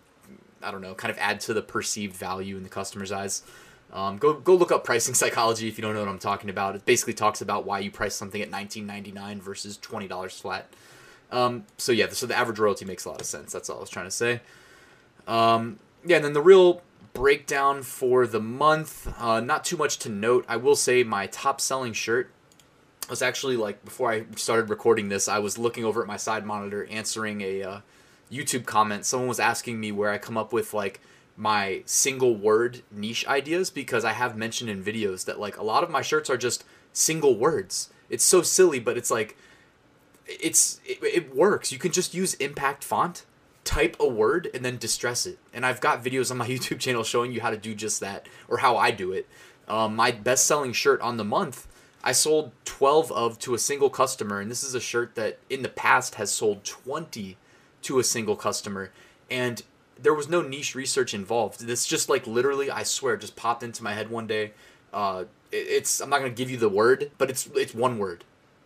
I 0.63 0.71
don't 0.71 0.81
know, 0.81 0.93
kind 0.95 1.11
of 1.11 1.17
add 1.17 1.39
to 1.41 1.53
the 1.53 1.61
perceived 1.61 2.15
value 2.15 2.57
in 2.57 2.63
the 2.63 2.69
customer's 2.69 3.11
eyes. 3.11 3.43
Um, 3.91 4.17
go 4.17 4.33
go 4.33 4.55
look 4.55 4.71
up 4.71 4.83
pricing 4.83 5.13
psychology 5.21 5.67
if 5.67 5.77
you 5.77 5.81
don't 5.81 5.93
know 5.93 6.01
what 6.01 6.09
I'm 6.09 6.19
talking 6.19 6.49
about. 6.49 6.75
It 6.75 6.85
basically 6.85 7.13
talks 7.13 7.41
about 7.41 7.65
why 7.65 7.79
you 7.79 7.91
price 7.91 8.15
something 8.15 8.41
at 8.41 8.51
19.99 8.51 9.39
versus 9.39 9.77
twenty 9.77 10.07
dollars 10.07 10.39
flat. 10.39 10.67
Um, 11.31 11.65
so 11.77 11.91
yeah, 11.91 12.09
so 12.09 12.27
the 12.27 12.35
average 12.35 12.59
royalty 12.59 12.85
makes 12.85 13.05
a 13.05 13.09
lot 13.09 13.19
of 13.19 13.27
sense. 13.27 13.51
That's 13.51 13.69
all 13.69 13.77
I 13.77 13.81
was 13.81 13.89
trying 13.89 14.05
to 14.05 14.11
say. 14.11 14.41
Um, 15.27 15.79
yeah, 16.05 16.17
and 16.17 16.25
then 16.25 16.33
the 16.33 16.41
real 16.41 16.81
breakdown 17.13 17.83
for 17.83 18.27
the 18.27 18.39
month. 18.39 19.11
Uh, 19.19 19.39
not 19.39 19.63
too 19.63 19.77
much 19.77 19.99
to 19.99 20.09
note. 20.09 20.45
I 20.47 20.57
will 20.57 20.75
say 20.75 21.03
my 21.03 21.27
top 21.27 21.61
selling 21.61 21.93
shirt 21.93 22.29
was 23.09 23.21
actually 23.21 23.57
like 23.57 23.83
before 23.85 24.11
I 24.11 24.25
started 24.35 24.69
recording 24.69 25.09
this. 25.09 25.27
I 25.27 25.39
was 25.39 25.57
looking 25.57 25.85
over 25.85 26.01
at 26.01 26.07
my 26.07 26.17
side 26.17 26.45
monitor, 26.45 26.85
answering 26.89 27.41
a 27.41 27.63
uh, 27.63 27.79
YouTube 28.33 28.65
comment, 28.65 29.05
someone 29.05 29.29
was 29.29 29.39
asking 29.39 29.79
me 29.79 29.91
where 29.91 30.09
I 30.09 30.17
come 30.17 30.37
up 30.37 30.53
with 30.53 30.73
like 30.73 31.01
my 31.35 31.81
single 31.85 32.35
word 32.35 32.81
niche 32.91 33.25
ideas 33.27 33.69
because 33.69 34.05
I 34.05 34.13
have 34.13 34.37
mentioned 34.37 34.69
in 34.69 34.83
videos 34.83 35.25
that 35.25 35.39
like 35.39 35.57
a 35.57 35.63
lot 35.63 35.83
of 35.83 35.89
my 35.89 36.01
shirts 36.01 36.29
are 36.29 36.37
just 36.37 36.63
single 36.91 37.37
words. 37.37 37.89
It's 38.09 38.23
so 38.23 38.41
silly, 38.41 38.79
but 38.79 38.97
it's 38.97 39.11
like 39.11 39.37
it's 40.25 40.79
it, 40.85 40.99
it 41.03 41.35
works. 41.35 41.71
You 41.71 41.79
can 41.79 41.91
just 41.91 42.13
use 42.13 42.33
impact 42.35 42.83
font, 42.83 43.25
type 43.63 43.95
a 43.99 44.07
word 44.07 44.49
and 44.53 44.63
then 44.63 44.77
distress 44.77 45.25
it. 45.25 45.39
And 45.53 45.65
I've 45.65 45.81
got 45.81 46.03
videos 46.03 46.31
on 46.31 46.37
my 46.37 46.47
YouTube 46.49 46.79
channel 46.79 47.03
showing 47.03 47.31
you 47.31 47.41
how 47.41 47.49
to 47.49 47.57
do 47.57 47.75
just 47.75 47.99
that 47.99 48.27
or 48.47 48.57
how 48.57 48.77
I 48.77 48.91
do 48.91 49.11
it. 49.11 49.27
Um, 49.67 49.95
my 49.95 50.11
best 50.11 50.45
selling 50.45 50.73
shirt 50.73 50.99
on 51.01 51.17
the 51.17 51.23
month 51.23 51.67
I 52.03 52.11
sold 52.11 52.51
12 52.65 53.11
of 53.13 53.39
to 53.39 53.53
a 53.53 53.59
single 53.59 53.89
customer, 53.89 54.41
and 54.41 54.51
this 54.51 54.63
is 54.63 54.75
a 54.75 54.81
shirt 54.81 55.15
that 55.15 55.39
in 55.49 55.61
the 55.61 55.69
past 55.69 56.15
has 56.15 56.33
sold 56.33 56.65
20 56.65 57.37
to 57.83 57.99
a 57.99 58.03
single 58.03 58.35
customer 58.35 58.91
and 59.29 59.63
there 60.01 60.13
was 60.13 60.27
no 60.27 60.41
niche 60.41 60.75
research 60.75 61.13
involved. 61.13 61.65
This 61.65 61.85
just 61.85 62.09
like 62.09 62.27
literally 62.27 62.69
i 62.71 62.83
swear 62.83 63.17
just 63.17 63.35
popped 63.35 63.63
into 63.63 63.83
my 63.83 63.93
head 63.93 64.09
one 64.09 64.27
day 64.27 64.53
uh, 64.93 65.25
it, 65.51 65.55
it's 65.55 65.99
i'm 66.01 66.09
not 66.09 66.19
to 66.19 66.29
give 66.29 66.49
you 66.49 66.57
the 66.57 66.69
word 66.69 67.11
but 67.17 67.29
it's 67.29 67.47
it's 67.55 67.73
one 67.73 67.97
word 67.97 68.23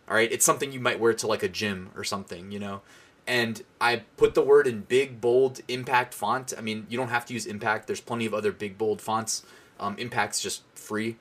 all 0.09 0.15
right? 0.15 0.31
It's 0.31 0.45
something 0.45 0.71
you 0.71 0.79
might 0.79 1.01
wear 1.01 1.13
to 1.13 1.27
like 1.27 1.43
a 1.43 1.49
gym 1.49 1.89
or 1.95 2.03
something 2.03 2.51
you 2.51 2.59
know? 2.59 2.81
And 3.25 3.61
i 3.81 4.03
put 4.15 4.35
the 4.35 4.41
word 4.41 4.67
in 4.67 4.81
big 4.81 5.19
bold 5.19 5.61
impact 5.67 6.13
font. 6.13 6.53
I 6.57 6.61
mean 6.61 6.85
you 6.89 6.97
don't 6.97 7.09
have 7.09 7.25
to 7.27 7.33
use 7.33 7.45
impact. 7.45 7.87
There's 7.87 8.01
plenty 8.01 8.25
of 8.25 8.33
other 8.33 8.51
big 8.51 8.77
bold 8.77 9.01
fonts. 9.01 9.43
Um, 9.79 9.95
impact's 9.97 10.41
just 10.41 10.63
free. 10.75 11.17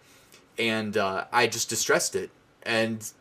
And 0.58 0.96
uh, 0.96 1.24
i 1.32 1.46
just 1.46 1.68
distressed 1.68 2.14
it. 2.16 2.30
And 2.62 3.12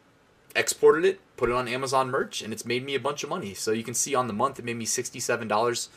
exported 0.56 1.06
it, 1.06 1.20
put 1.38 1.50
it 1.50 1.56
on 1.56 1.68
Amazon 1.68 2.10
merch, 2.10 2.42
and 2.42 2.54
it's 2.54 2.66
made 2.66 2.86
me 2.86 2.96
a 2.96 3.00
bunch 3.00 3.24
of 3.24 3.30
money. 3.30 3.54
So 3.54 3.72
you 3.72 3.84
can 3.84 3.94
see 3.94 4.16
on 4.16 4.28
the 4.28 4.34
month 4.34 4.60
it 4.60 4.66
made 4.66 4.78
me 4.78 4.86
sixty-seven 4.86 5.48
dollars 5.48 5.90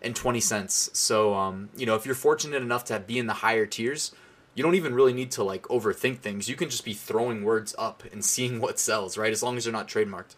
and 0.00 0.14
twenty 0.14 0.40
cents. 0.40 0.90
So 0.92 1.34
um, 1.34 1.70
you 1.76 1.86
know, 1.86 1.94
if 1.94 2.06
you're 2.06 2.14
fortunate 2.14 2.62
enough 2.62 2.84
to 2.86 3.00
be 3.00 3.18
in 3.18 3.26
the 3.26 3.34
higher 3.34 3.66
tiers, 3.66 4.12
you 4.54 4.62
don't 4.62 4.74
even 4.74 4.94
really 4.94 5.12
need 5.12 5.30
to 5.32 5.42
like 5.42 5.62
overthink 5.64 6.18
things. 6.18 6.48
You 6.48 6.56
can 6.56 6.68
just 6.68 6.84
be 6.84 6.92
throwing 6.92 7.42
words 7.42 7.74
up 7.78 8.02
and 8.12 8.24
seeing 8.32 8.60
what 8.60 8.78
sells, 8.78 9.16
right? 9.16 9.32
As 9.32 9.42
long 9.42 9.56
as 9.56 9.64
they're 9.64 9.72
not 9.72 9.88
trademarked. 9.88 10.34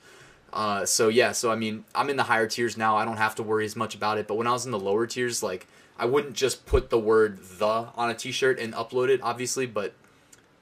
Uh, 0.52 0.86
so 0.86 1.08
yeah, 1.08 1.32
so 1.32 1.50
I 1.50 1.56
mean, 1.56 1.84
I'm 1.94 2.08
in 2.08 2.16
the 2.16 2.24
higher 2.24 2.46
tiers 2.46 2.76
now. 2.76 2.96
I 2.96 3.04
don't 3.04 3.16
have 3.16 3.34
to 3.36 3.42
worry 3.42 3.64
as 3.64 3.74
much 3.74 3.94
about 3.94 4.18
it. 4.18 4.28
But 4.28 4.36
when 4.36 4.46
I 4.46 4.52
was 4.52 4.64
in 4.64 4.70
the 4.70 4.78
lower 4.78 5.06
tiers, 5.06 5.42
like 5.42 5.66
I 5.98 6.06
wouldn't 6.06 6.34
just 6.34 6.64
put 6.64 6.90
the 6.90 6.98
word 6.98 7.38
"the" 7.58 7.88
on 7.96 8.08
a 8.08 8.14
T-shirt 8.14 8.60
and 8.60 8.72
upload 8.72 9.08
it, 9.08 9.20
obviously, 9.22 9.66
but 9.66 9.94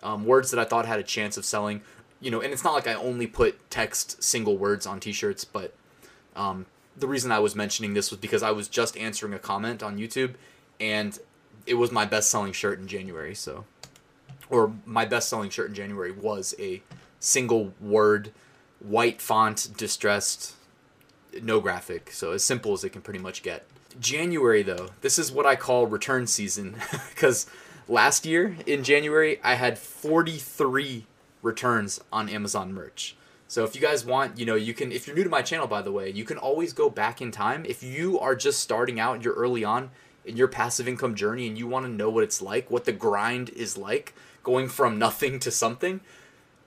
um, 0.02 0.25
words 0.25 0.50
that 0.50 0.59
I 0.59 0.64
thought 0.64 0.87
had 0.87 0.99
a 0.99 1.04
chance 1.04 1.37
of 1.37 1.45
selling 1.45 1.83
you 2.23 2.31
know, 2.31 2.41
and 2.41 2.52
it's 2.52 2.64
not 2.64 2.73
like 2.73 2.87
I 2.87 2.95
only 2.95 3.26
put 3.26 3.69
text 3.69 4.23
single 4.23 4.57
words 4.57 4.87
on 4.87 5.00
T-shirts, 5.00 5.45
but 5.45 5.75
um, 6.37 6.67
the 6.97 7.09
reason 7.09 7.33
I 7.33 7.41
was 7.41 7.57
mentioning 7.57 7.95
this 7.95 8.11
was 8.11 8.21
because 8.21 8.43
I 8.43 8.52
was 8.52 8.69
just 8.69 8.97
answering 8.97 9.35
a 9.35 9.41
comment 9.41 9.83
on 9.83 9.99
YouTube, 9.99 10.35
and 10.81 11.19
it 11.67 11.75
was 11.75 11.91
my 11.91 12.05
best 12.05 12.31
selling 12.31 12.52
shirt 12.52 12.79
in 12.79 12.87
January. 12.87 13.35
So, 13.35 13.64
or 14.49 14.73
my 14.87 15.05
best 15.05 15.29
selling 15.29 15.50
shirt 15.50 15.69
in 15.69 15.75
January 15.75 16.12
was 16.12 16.55
a 16.61 16.83
single 17.19 17.75
word, 17.81 18.31
white 18.79 19.21
font, 19.21 19.71
distressed, 19.76 20.55
no 21.43 21.61
graphic. 21.61 22.12
So 22.12 22.31
as 22.31 22.45
simple 22.45 22.73
as 22.73 22.85
it 22.85 22.91
can 22.91 23.02
pretty 23.02 23.21
much 23.21 23.43
get. 23.43 23.67
January 24.00 24.62
though, 24.62 24.91
this 25.00 25.19
is 25.19 25.33
what 25.33 25.45
I 25.45 25.57
call 25.57 25.87
return 25.87 26.26
season 26.26 26.76
because 27.11 27.47
last 27.88 28.25
year 28.25 28.57
in 28.67 28.85
January 28.85 29.41
I 29.43 29.55
had 29.55 29.79
43 29.79 31.07
returns 31.43 32.01
on 32.13 32.29
Amazon 32.29 32.73
merch. 32.73 33.17
So 33.49 33.65
if 33.65 33.75
you 33.75 33.83
guys 33.83 34.03
want, 34.03 34.39
you 34.39 34.47
know, 34.47 34.55
you 34.55 34.73
can 34.73 34.91
if 34.91 35.07
you're 35.07 35.15
new 35.15 35.25
to 35.25 35.29
my 35.29 35.43
channel 35.43 35.67
by 35.67 35.83
the 35.83 35.93
way, 35.93 36.09
you 36.09 36.25
can 36.25 36.39
always 36.39 36.73
go 36.73 36.89
back 36.89 37.21
in 37.21 37.31
time. 37.31 37.67
If 37.67 37.83
you 37.83 38.19
are 38.19 38.35
just 38.35 38.61
starting 38.61 38.99
out 38.99 39.23
you're 39.23 39.35
early 39.35 39.63
on 39.63 39.91
in 40.25 40.37
your 40.39 40.49
passive 40.49 40.89
income 40.89 41.15
journey 41.15 41.47
and 41.47 41.59
you 41.59 41.67
want 41.67 41.85
to 41.85 41.93
know 41.93 42.09
what 42.09 42.25
it's 42.25 42.41
like, 42.41 42.71
what 42.71 42.87
the 42.87 42.93
grind 42.93 43.51
is 43.51 43.77
like, 43.77 44.15
going 44.43 44.69
from 44.69 44.99
nothing 44.99 45.39
to 45.41 45.51
something, 45.51 46.01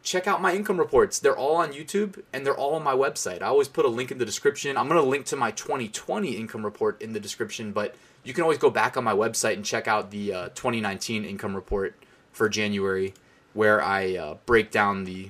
check 0.03 0.27
out 0.27 0.41
my 0.41 0.53
income 0.53 0.77
reports. 0.77 1.17
They're 1.17 1.35
all 1.35 1.55
on 1.55 1.73
YouTube 1.73 2.21
and 2.31 2.45
they're 2.45 2.55
all 2.55 2.75
on 2.75 2.83
my 2.83 2.93
website. 2.93 3.41
I 3.41 3.47
always 3.47 3.67
put 3.67 3.85
a 3.85 3.89
link 3.89 4.11
in 4.11 4.19
the 4.19 4.25
description. 4.25 4.77
I'm 4.77 4.87
going 4.87 5.01
to 5.01 5.09
link 5.09 5.25
to 5.27 5.35
my 5.35 5.51
2020 5.51 6.33
income 6.33 6.63
report 6.63 7.01
in 7.01 7.13
the 7.13 7.19
description, 7.19 7.71
but 7.71 7.95
you 8.23 8.33
can 8.33 8.43
always 8.43 8.59
go 8.59 8.69
back 8.69 8.95
on 8.95 9.03
my 9.03 9.13
website 9.13 9.53
and 9.53 9.65
check 9.65 9.87
out 9.87 10.11
the 10.11 10.33
uh, 10.33 10.49
2019 10.49 11.25
income 11.25 11.55
report 11.55 11.95
for 12.31 12.47
January 12.47 13.13
where 13.55 13.81
I 13.81 14.15
uh, 14.15 14.35
break 14.45 14.69
down 14.69 15.05
the 15.05 15.29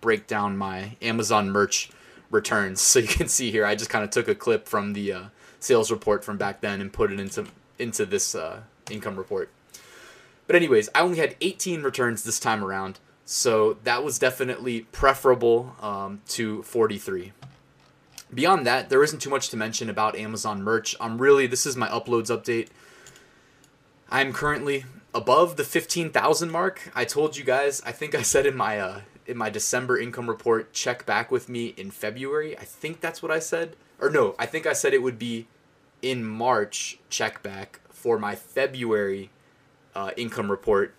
break 0.00 0.26
down 0.26 0.56
my 0.56 0.96
Amazon 1.00 1.50
merch 1.50 1.90
returns. 2.30 2.80
So 2.88 2.98
you 2.98 3.06
can 3.06 3.28
see 3.28 3.50
here, 3.52 3.64
I 3.64 3.74
just 3.74 3.90
kind 3.90 4.02
of 4.02 4.10
took 4.10 4.26
a 4.26 4.34
clip 4.34 4.66
from 4.66 4.94
the 4.94 5.12
uh, 5.12 5.22
sales 5.60 5.90
report 5.90 6.24
from 6.24 6.38
back 6.38 6.60
then 6.60 6.80
and 6.80 6.92
put 6.92 7.12
it 7.12 7.20
into 7.20 7.46
into 7.78 8.04
this 8.04 8.34
uh, 8.34 8.62
income 8.90 9.16
report. 9.16 9.50
But 10.46 10.56
anyways, 10.56 10.88
I 10.94 11.02
only 11.02 11.18
had 11.18 11.36
18 11.40 11.82
returns 11.82 12.24
this 12.24 12.40
time 12.40 12.64
around, 12.64 12.98
so 13.26 13.76
that 13.84 14.02
was 14.02 14.18
definitely 14.18 14.80
preferable 14.80 15.76
um, 15.80 16.22
to 16.28 16.62
43. 16.62 17.32
Beyond 18.32 18.66
that, 18.66 18.88
there 18.88 19.04
isn't 19.04 19.20
too 19.20 19.30
much 19.30 19.50
to 19.50 19.56
mention 19.56 19.90
about 19.90 20.16
Amazon 20.16 20.62
merch. 20.62 20.96
I'm 20.98 21.18
really 21.18 21.46
this 21.46 21.66
is 21.66 21.76
my 21.76 21.88
uploads 21.88 22.34
update. 22.34 22.68
I'm 24.10 24.32
currently 24.32 24.86
above 25.18 25.56
the 25.56 25.64
15,000 25.64 26.48
mark. 26.48 26.92
I 26.94 27.04
told 27.04 27.36
you 27.36 27.42
guys, 27.42 27.82
I 27.84 27.90
think 27.90 28.14
I 28.14 28.22
said 28.22 28.46
in 28.46 28.56
my 28.56 28.78
uh, 28.78 29.00
in 29.26 29.36
my 29.36 29.50
December 29.50 29.98
income 29.98 30.28
report, 30.28 30.72
check 30.72 31.04
back 31.04 31.30
with 31.32 31.48
me 31.48 31.74
in 31.76 31.90
February. 31.90 32.56
I 32.56 32.62
think 32.62 33.00
that's 33.00 33.20
what 33.20 33.32
I 33.32 33.40
said. 33.40 33.74
Or 34.00 34.10
no, 34.10 34.36
I 34.38 34.46
think 34.46 34.64
I 34.64 34.72
said 34.72 34.94
it 34.94 35.02
would 35.02 35.18
be 35.18 35.48
in 36.00 36.24
March, 36.24 37.00
check 37.10 37.42
back 37.42 37.80
for 37.90 38.16
my 38.16 38.36
February 38.36 39.30
uh, 39.92 40.12
income 40.16 40.52
report. 40.52 40.94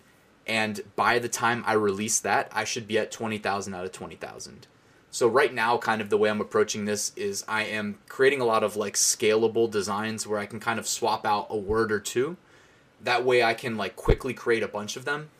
And 0.46 0.82
by 0.96 1.18
the 1.18 1.28
time 1.30 1.64
I 1.66 1.72
release 1.72 2.20
that, 2.20 2.50
I 2.52 2.64
should 2.64 2.86
be 2.86 2.98
at 2.98 3.10
20,000 3.10 3.72
out 3.72 3.86
of 3.86 3.92
20,000. 3.92 4.66
So 5.10 5.28
right 5.28 5.52
now, 5.52 5.78
kind 5.78 6.02
of 6.02 6.10
the 6.10 6.18
way 6.18 6.28
I'm 6.28 6.42
approaching 6.42 6.84
this 6.84 7.12
is 7.16 7.42
I 7.48 7.64
am 7.64 7.98
creating 8.06 8.42
a 8.42 8.44
lot 8.44 8.62
of 8.62 8.76
like 8.76 8.94
scalable 8.94 9.70
designs 9.70 10.26
where 10.26 10.38
I 10.38 10.46
can 10.46 10.60
kind 10.60 10.78
of 10.78 10.86
swap 10.86 11.24
out 11.24 11.46
a 11.48 11.56
word 11.56 11.90
or 11.90 12.00
two. 12.00 12.36
That 13.02 13.24
way 13.24 13.42
I 13.42 13.54
can 13.54 13.76
like 13.76 13.96
quickly 13.96 14.34
create 14.34 14.62
a 14.62 14.68
bunch 14.68 14.96
of 14.96 15.04
them 15.04 15.30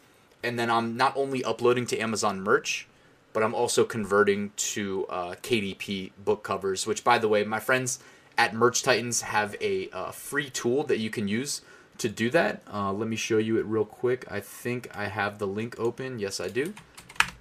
and 0.42 0.58
then 0.58 0.70
I'm 0.70 0.96
not 0.96 1.16
only 1.16 1.44
uploading 1.44 1.86
to 1.86 1.98
Amazon 1.98 2.40
merch, 2.40 2.86
but 3.32 3.42
I'm 3.42 3.54
also 3.54 3.84
converting 3.84 4.52
to 4.56 5.06
uh, 5.08 5.34
KDP 5.42 6.12
book 6.24 6.42
covers. 6.42 6.86
Which, 6.86 7.04
by 7.04 7.18
the 7.18 7.28
way, 7.28 7.44
my 7.44 7.60
friends 7.60 8.00
at 8.38 8.54
Merch 8.54 8.82
Titans 8.82 9.22
have 9.22 9.54
a 9.60 9.90
uh, 9.90 10.10
free 10.10 10.50
tool 10.50 10.84
that 10.84 10.98
you 10.98 11.10
can 11.10 11.28
use 11.28 11.62
to 11.98 12.08
do 12.08 12.30
that. 12.30 12.62
Uh, 12.72 12.92
let 12.92 13.08
me 13.08 13.16
show 13.16 13.38
you 13.38 13.58
it 13.58 13.66
real 13.66 13.84
quick. 13.84 14.24
I 14.30 14.40
think 14.40 14.88
I 14.96 15.06
have 15.06 15.38
the 15.38 15.46
link 15.46 15.78
open. 15.78 16.18
Yes, 16.18 16.40
I 16.40 16.48
do. 16.48 16.72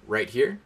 Right 0.06 0.28
here. 0.28 0.60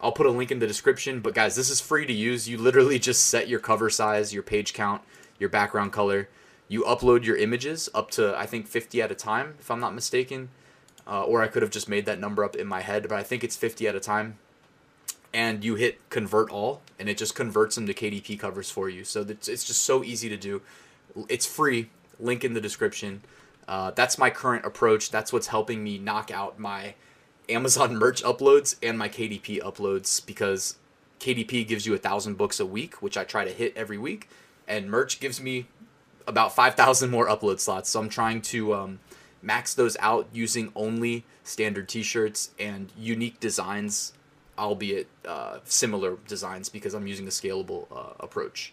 I'll 0.00 0.12
put 0.12 0.26
a 0.26 0.30
link 0.30 0.50
in 0.50 0.58
the 0.58 0.66
description. 0.66 1.20
But 1.20 1.34
guys, 1.34 1.56
this 1.56 1.70
is 1.70 1.80
free 1.80 2.04
to 2.06 2.12
use. 2.12 2.48
You 2.48 2.58
literally 2.58 2.98
just 2.98 3.26
set 3.28 3.48
your 3.48 3.60
cover 3.60 3.88
size, 3.88 4.34
your 4.34 4.42
page 4.42 4.74
count, 4.74 5.02
your 5.38 5.48
background 5.48 5.92
color. 5.92 6.28
You 6.68 6.82
upload 6.82 7.24
your 7.24 7.36
images 7.36 7.88
up 7.94 8.10
to 8.12 8.36
I 8.36 8.46
think 8.46 8.66
50 8.66 9.00
at 9.02 9.12
a 9.12 9.14
time, 9.14 9.54
if 9.60 9.70
I'm 9.70 9.80
not 9.80 9.94
mistaken 9.94 10.48
uh, 11.06 11.22
or 11.22 11.42
I 11.42 11.48
could 11.48 11.62
have 11.62 11.70
just 11.70 11.88
made 11.88 12.06
that 12.06 12.18
number 12.18 12.44
up 12.44 12.56
in 12.56 12.66
my 12.66 12.80
head, 12.80 13.04
but 13.08 13.12
I 13.12 13.22
think 13.22 13.44
it's 13.44 13.56
50 13.56 13.86
at 13.86 13.94
a 13.94 14.00
time. 14.00 14.38
And 15.32 15.62
you 15.64 15.74
hit 15.74 16.08
convert 16.08 16.50
all, 16.50 16.82
and 16.98 17.08
it 17.08 17.18
just 17.18 17.34
converts 17.34 17.74
them 17.74 17.86
to 17.86 17.94
KDP 17.94 18.38
covers 18.38 18.70
for 18.70 18.88
you. 18.88 19.04
So 19.04 19.20
it's, 19.20 19.48
it's 19.48 19.64
just 19.64 19.82
so 19.82 20.02
easy 20.02 20.28
to 20.28 20.36
do. 20.36 20.62
It's 21.28 21.46
free. 21.46 21.90
Link 22.18 22.42
in 22.42 22.54
the 22.54 22.60
description. 22.60 23.22
Uh, 23.68 23.90
that's 23.90 24.16
my 24.16 24.30
current 24.30 24.64
approach. 24.64 25.10
That's 25.10 25.32
what's 25.32 25.48
helping 25.48 25.84
me 25.84 25.98
knock 25.98 26.30
out 26.30 26.58
my 26.58 26.94
Amazon 27.48 27.96
merch 27.98 28.22
uploads 28.22 28.76
and 28.82 28.98
my 28.98 29.08
KDP 29.08 29.60
uploads 29.60 30.24
because 30.24 30.76
KDP 31.20 31.66
gives 31.66 31.86
you 31.86 31.94
a 31.94 31.98
thousand 31.98 32.38
books 32.38 32.58
a 32.58 32.66
week, 32.66 33.02
which 33.02 33.18
I 33.18 33.24
try 33.24 33.44
to 33.44 33.52
hit 33.52 33.76
every 33.76 33.98
week, 33.98 34.30
and 34.66 34.90
merch 34.90 35.20
gives 35.20 35.40
me 35.40 35.66
about 36.26 36.54
5,000 36.54 37.10
more 37.10 37.28
upload 37.28 37.60
slots. 37.60 37.90
So 37.90 38.00
I'm 38.00 38.08
trying 38.08 38.42
to 38.42 38.74
um, 38.74 38.98
max 39.42 39.74
those 39.74 39.96
out 40.00 40.28
using 40.32 40.72
only 40.74 41.24
standard 41.44 41.88
t-shirts 41.88 42.50
and 42.58 42.92
unique 42.98 43.38
designs 43.40 44.12
albeit 44.58 45.06
uh, 45.26 45.58
similar 45.64 46.16
designs 46.26 46.68
because 46.68 46.94
i'm 46.94 47.06
using 47.06 47.26
a 47.26 47.30
scalable 47.30 47.86
uh, 47.94 48.14
approach. 48.20 48.72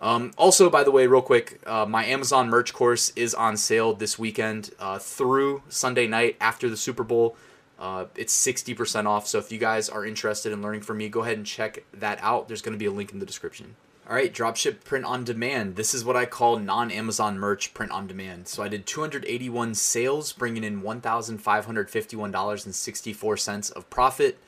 Um, 0.00 0.32
also 0.36 0.68
by 0.68 0.82
the 0.82 0.90
way 0.90 1.06
real 1.06 1.22
quick 1.22 1.60
uh, 1.66 1.86
my 1.86 2.04
amazon 2.04 2.48
merch 2.48 2.72
course 2.72 3.12
is 3.14 3.34
on 3.34 3.56
sale 3.56 3.94
this 3.94 4.18
weekend 4.18 4.70
uh, 4.78 4.98
through 4.98 5.62
sunday 5.68 6.06
night 6.06 6.36
after 6.40 6.68
the 6.68 6.76
super 6.76 7.04
bowl. 7.04 7.36
Uh, 7.78 8.06
it's 8.14 8.34
60% 8.34 9.06
off 9.06 9.26
so 9.26 9.38
if 9.38 9.50
you 9.50 9.58
guys 9.58 9.88
are 9.88 10.04
interested 10.04 10.52
in 10.52 10.62
learning 10.62 10.82
from 10.82 10.98
me 10.98 11.08
go 11.08 11.22
ahead 11.22 11.36
and 11.36 11.46
check 11.46 11.84
that 11.92 12.18
out. 12.22 12.48
There's 12.48 12.62
going 12.62 12.74
to 12.74 12.78
be 12.78 12.86
a 12.86 12.92
link 12.92 13.12
in 13.12 13.18
the 13.18 13.26
description 13.26 13.76
all 14.08 14.16
right, 14.16 14.34
dropship 14.34 14.82
print 14.84 15.04
on 15.04 15.22
demand. 15.22 15.76
This 15.76 15.94
is 15.94 16.04
what 16.04 16.16
I 16.16 16.26
call 16.26 16.58
non 16.58 16.90
Amazon 16.90 17.38
merch 17.38 17.72
print 17.72 17.92
on 17.92 18.08
demand. 18.08 18.48
So 18.48 18.60
I 18.62 18.68
did 18.68 18.84
281 18.84 19.76
sales, 19.76 20.32
bringing 20.32 20.64
in 20.64 20.82
$1,551.64 20.82 23.72
of 23.72 23.88
profit. 23.90 24.38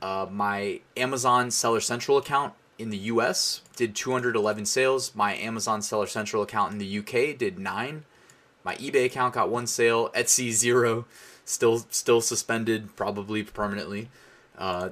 Uh, 0.00 0.28
my 0.30 0.80
Amazon 0.96 1.50
Seller 1.50 1.80
Central 1.80 2.18
account 2.18 2.54
in 2.78 2.90
the 2.90 2.98
US 2.98 3.62
did 3.74 3.96
211 3.96 4.64
sales. 4.64 5.12
My 5.14 5.34
Amazon 5.34 5.82
Seller 5.82 6.06
Central 6.06 6.44
account 6.44 6.70
in 6.72 6.78
the 6.78 6.98
UK 6.98 7.36
did 7.36 7.58
nine. 7.58 8.04
My 8.64 8.76
eBay 8.76 9.06
account 9.06 9.34
got 9.34 9.50
one 9.50 9.66
sale. 9.66 10.10
Etsy 10.10 10.52
zero, 10.52 11.04
still 11.44 11.84
still 11.90 12.20
suspended, 12.20 12.94
probably 12.94 13.42
permanently. 13.42 14.08
Uh, 14.56 14.90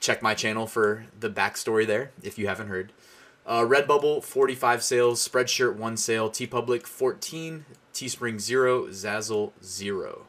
check 0.00 0.20
my 0.20 0.34
channel 0.34 0.66
for 0.66 1.06
the 1.18 1.30
backstory 1.30 1.86
there 1.86 2.10
if 2.22 2.38
you 2.38 2.48
haven't 2.48 2.66
heard. 2.66 2.92
Uh, 3.46 3.60
Redbubble, 3.62 4.22
45 4.22 4.82
sales. 4.82 5.28
Spreadshirt, 5.28 5.76
1 5.76 5.96
sale. 5.96 6.30
TeePublic, 6.30 6.86
14. 6.86 7.64
Teespring, 7.92 8.40
0. 8.40 8.86
Zazzle, 8.88 9.52
0. 9.62 10.26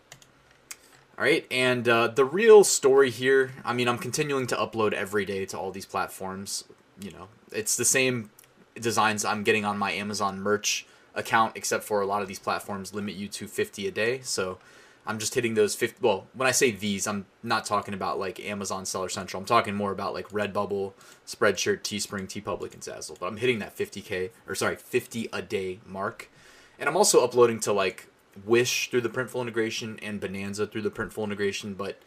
All 1.15 1.24
right, 1.24 1.46
and 1.51 1.88
uh, 1.88 2.08
the 2.08 2.25
real 2.25 2.63
story 2.63 3.12
here, 3.12 3.51
I 3.63 3.74
mean, 3.74 3.88
I'm 3.88 4.00
continuing 4.00 4.48
to 4.48 4.55
upload 4.55 4.93
every 4.93 5.25
day 5.25 5.46
to 5.46 5.60
all 5.60 5.70
these 5.70 5.86
platforms. 5.86 6.63
You 7.00 7.12
know, 7.12 7.27
it's 7.51 7.77
the 7.77 7.86
same 7.86 8.32
designs 8.79 9.24
I'm 9.24 9.43
getting 9.43 9.63
on 9.63 9.77
my 9.77 9.91
Amazon 9.91 10.39
merch 10.39 10.88
account, 11.13 11.55
except 11.55 11.84
for 11.84 12.01
a 12.01 12.08
lot 12.08 12.24
of 12.24 12.27
these 12.27 12.39
platforms 12.39 12.96
limit 12.96 13.13
you 13.13 13.27
to 13.27 13.48
50 13.48 13.88
a 13.88 13.91
day. 13.91 14.22
So 14.24 14.58
I'm 15.05 15.19
just 15.19 15.36
hitting 15.36 15.53
those 15.55 15.75
50. 15.75 15.98
Well, 16.01 16.27
when 16.33 16.48
I 16.48 16.51
say 16.51 16.72
these, 16.72 17.07
I'm 17.07 17.25
not 17.41 17.65
talking 17.65 17.93
about 17.93 18.19
like 18.19 18.39
Amazon 18.39 18.86
Seller 18.86 19.10
Central. 19.10 19.41
I'm 19.41 19.45
talking 19.45 19.75
more 19.75 19.91
about 19.91 20.13
like 20.13 20.29
Redbubble, 20.29 20.93
Spreadshirt, 21.27 21.81
Teespring, 21.81 22.27
TeePublic, 22.27 22.74
and 22.74 22.81
Zazzle. 22.81 23.19
But 23.19 23.27
I'm 23.27 23.38
hitting 23.38 23.60
that 23.60 23.75
50k 23.75 24.31
or 24.48 24.55
sorry, 24.55 24.77
50 24.77 25.29
a 25.33 25.41
day 25.41 25.79
mark, 25.86 26.29
and 26.79 26.88
I'm 26.88 26.98
also 26.98 27.24
uploading 27.24 27.60
to 27.62 27.74
like 27.74 28.07
Wish 28.45 28.89
through 28.89 29.01
the 29.01 29.10
Printful 29.10 29.41
integration 29.41 30.00
and 30.01 30.19
Bonanza 30.19 30.65
through 30.65 30.81
the 30.81 30.89
Printful 30.89 31.24
integration. 31.24 31.75
But 31.75 32.00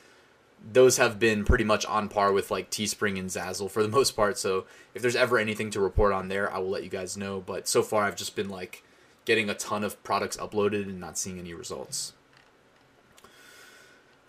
those 0.72 0.96
have 0.96 1.18
been 1.18 1.44
pretty 1.44 1.64
much 1.64 1.86
on 1.86 2.08
par 2.08 2.32
with 2.32 2.50
like 2.50 2.70
Teespring 2.70 3.18
and 3.18 3.28
Zazzle 3.28 3.70
for 3.70 3.82
the 3.82 3.88
most 3.96 4.16
part. 4.16 4.38
So 4.38 4.64
if 4.94 5.02
there's 5.02 5.14
ever 5.14 5.38
anything 5.38 5.70
to 5.70 5.80
report 5.80 6.12
on 6.12 6.28
there, 6.28 6.52
I 6.52 6.58
will 6.58 6.70
let 6.70 6.82
you 6.82 6.90
guys 6.90 7.16
know. 7.16 7.40
But 7.40 7.68
so 7.68 7.82
far, 7.82 8.04
I've 8.04 8.16
just 8.16 8.34
been 8.34 8.48
like 8.48 8.82
getting 9.24 9.48
a 9.48 9.54
ton 9.54 9.84
of 9.84 10.02
products 10.02 10.36
uploaded 10.36 10.84
and 10.84 10.98
not 10.98 11.18
seeing 11.18 11.38
any 11.38 11.54
results. 11.54 12.14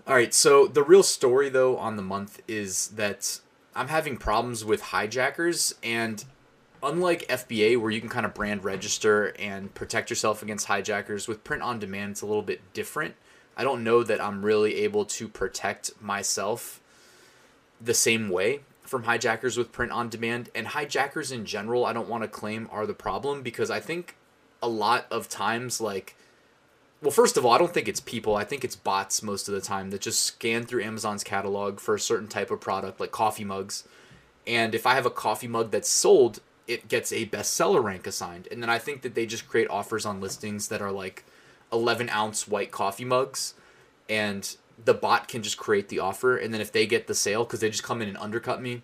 All 0.08 0.16
right, 0.16 0.34
so 0.34 0.68
the 0.68 0.84
real 0.84 1.04
story 1.04 1.50
though 1.50 1.76
on 1.76 1.98
the 1.98 2.02
month 2.02 2.42
is 2.48 2.88
that 2.92 3.42
I'm 3.76 3.90
having 3.90 4.16
problems 4.16 4.64
with 4.64 4.82
hijackers 4.82 5.76
and 5.84 6.24
unlike 6.82 7.28
FBA 7.28 7.78
where 7.78 7.92
you 7.92 8.00
can 8.00 8.10
kind 8.10 8.26
of 8.26 8.34
brand 8.34 8.64
register 8.64 9.36
and 9.38 9.76
protect 9.76 10.10
yourself 10.10 10.42
against 10.42 10.68
hijackers 10.68 11.28
with 11.28 11.44
print 11.44 11.62
on 11.62 11.78
demand 11.78 12.12
it's 12.12 12.22
a 12.22 12.26
little 12.26 12.42
bit 12.42 12.62
different. 12.72 13.16
I 13.58 13.66
don't 13.66 13.84
know 13.84 14.02
that 14.02 14.24
I'm 14.24 14.46
really 14.46 14.76
able 14.76 15.04
to 15.04 15.28
protect 15.28 16.02
myself 16.02 16.80
the 17.82 17.94
same 17.94 18.30
way. 18.30 18.62
from 18.84 19.04
hijackers 19.04 19.58
with 19.58 19.74
print 19.74 19.92
on 19.92 20.08
demand, 20.08 20.50
and 20.56 20.68
hijackers 20.68 21.30
in 21.34 21.46
general, 21.46 21.86
I 21.86 21.92
don't 21.92 22.08
want 22.08 22.24
to 22.24 22.30
claim 22.30 22.70
are 22.72 22.86
the 22.86 22.94
problem 22.94 23.42
because 23.42 23.70
I 23.70 23.82
think 23.82 24.16
a 24.64 24.70
lot 24.70 25.08
of 25.12 25.28
times, 25.28 25.82
like, 25.82 26.16
well, 27.02 27.12
first 27.12 27.38
of 27.38 27.46
all, 27.46 27.52
I 27.52 27.58
don't 27.58 27.74
think 27.74 27.88
it's 27.88 28.00
people. 28.00 28.36
I 28.36 28.44
think 28.44 28.64
it's 28.64 28.76
bots 28.76 29.22
most 29.22 29.48
of 29.48 29.54
the 29.54 29.62
time 29.62 29.92
that 29.92 30.02
just 30.02 30.24
scan 30.24 30.66
through 30.66 30.84
Amazon's 30.84 31.24
catalog 31.24 31.80
for 31.80 31.94
a 31.94 32.00
certain 32.00 32.28
type 32.28 32.50
of 32.50 32.60
product, 32.60 33.00
like 33.00 33.12
coffee 33.12 33.44
mugs. 33.44 33.84
And 34.48 34.74
if 34.74 34.88
I 34.88 34.96
have 34.96 35.06
a 35.06 35.12
coffee 35.12 35.48
mug 35.48 35.72
that's 35.72 35.90
sold, 35.90 36.40
it 36.68 36.88
gets 36.88 37.12
a 37.12 37.28
bestseller 37.28 37.84
rank 37.84 38.08
assigned. 38.08 38.48
And 38.50 38.64
then 38.64 38.70
I 38.70 38.80
think 38.80 39.04
that 39.04 39.14
they 39.14 39.26
just 39.26 39.48
create 39.48 39.70
offers 39.70 40.06
on 40.06 40.20
listings 40.20 40.70
that 40.70 40.82
are 40.82 40.92
like 40.92 41.24
11 41.72 42.10
ounce 42.10 42.48
white 42.48 42.72
coffee 42.72 43.06
mugs. 43.06 43.54
And 44.10 44.56
the 44.84 44.94
bot 44.94 45.28
can 45.28 45.44
just 45.44 45.58
create 45.58 45.90
the 45.90 46.00
offer. 46.00 46.36
And 46.36 46.52
then 46.54 46.62
if 46.62 46.72
they 46.72 46.88
get 46.88 47.08
the 47.08 47.16
sale, 47.16 47.44
because 47.44 47.60
they 47.60 47.70
just 47.70 47.84
come 47.84 48.02
in 48.02 48.08
and 48.08 48.18
undercut 48.18 48.62
me, 48.62 48.82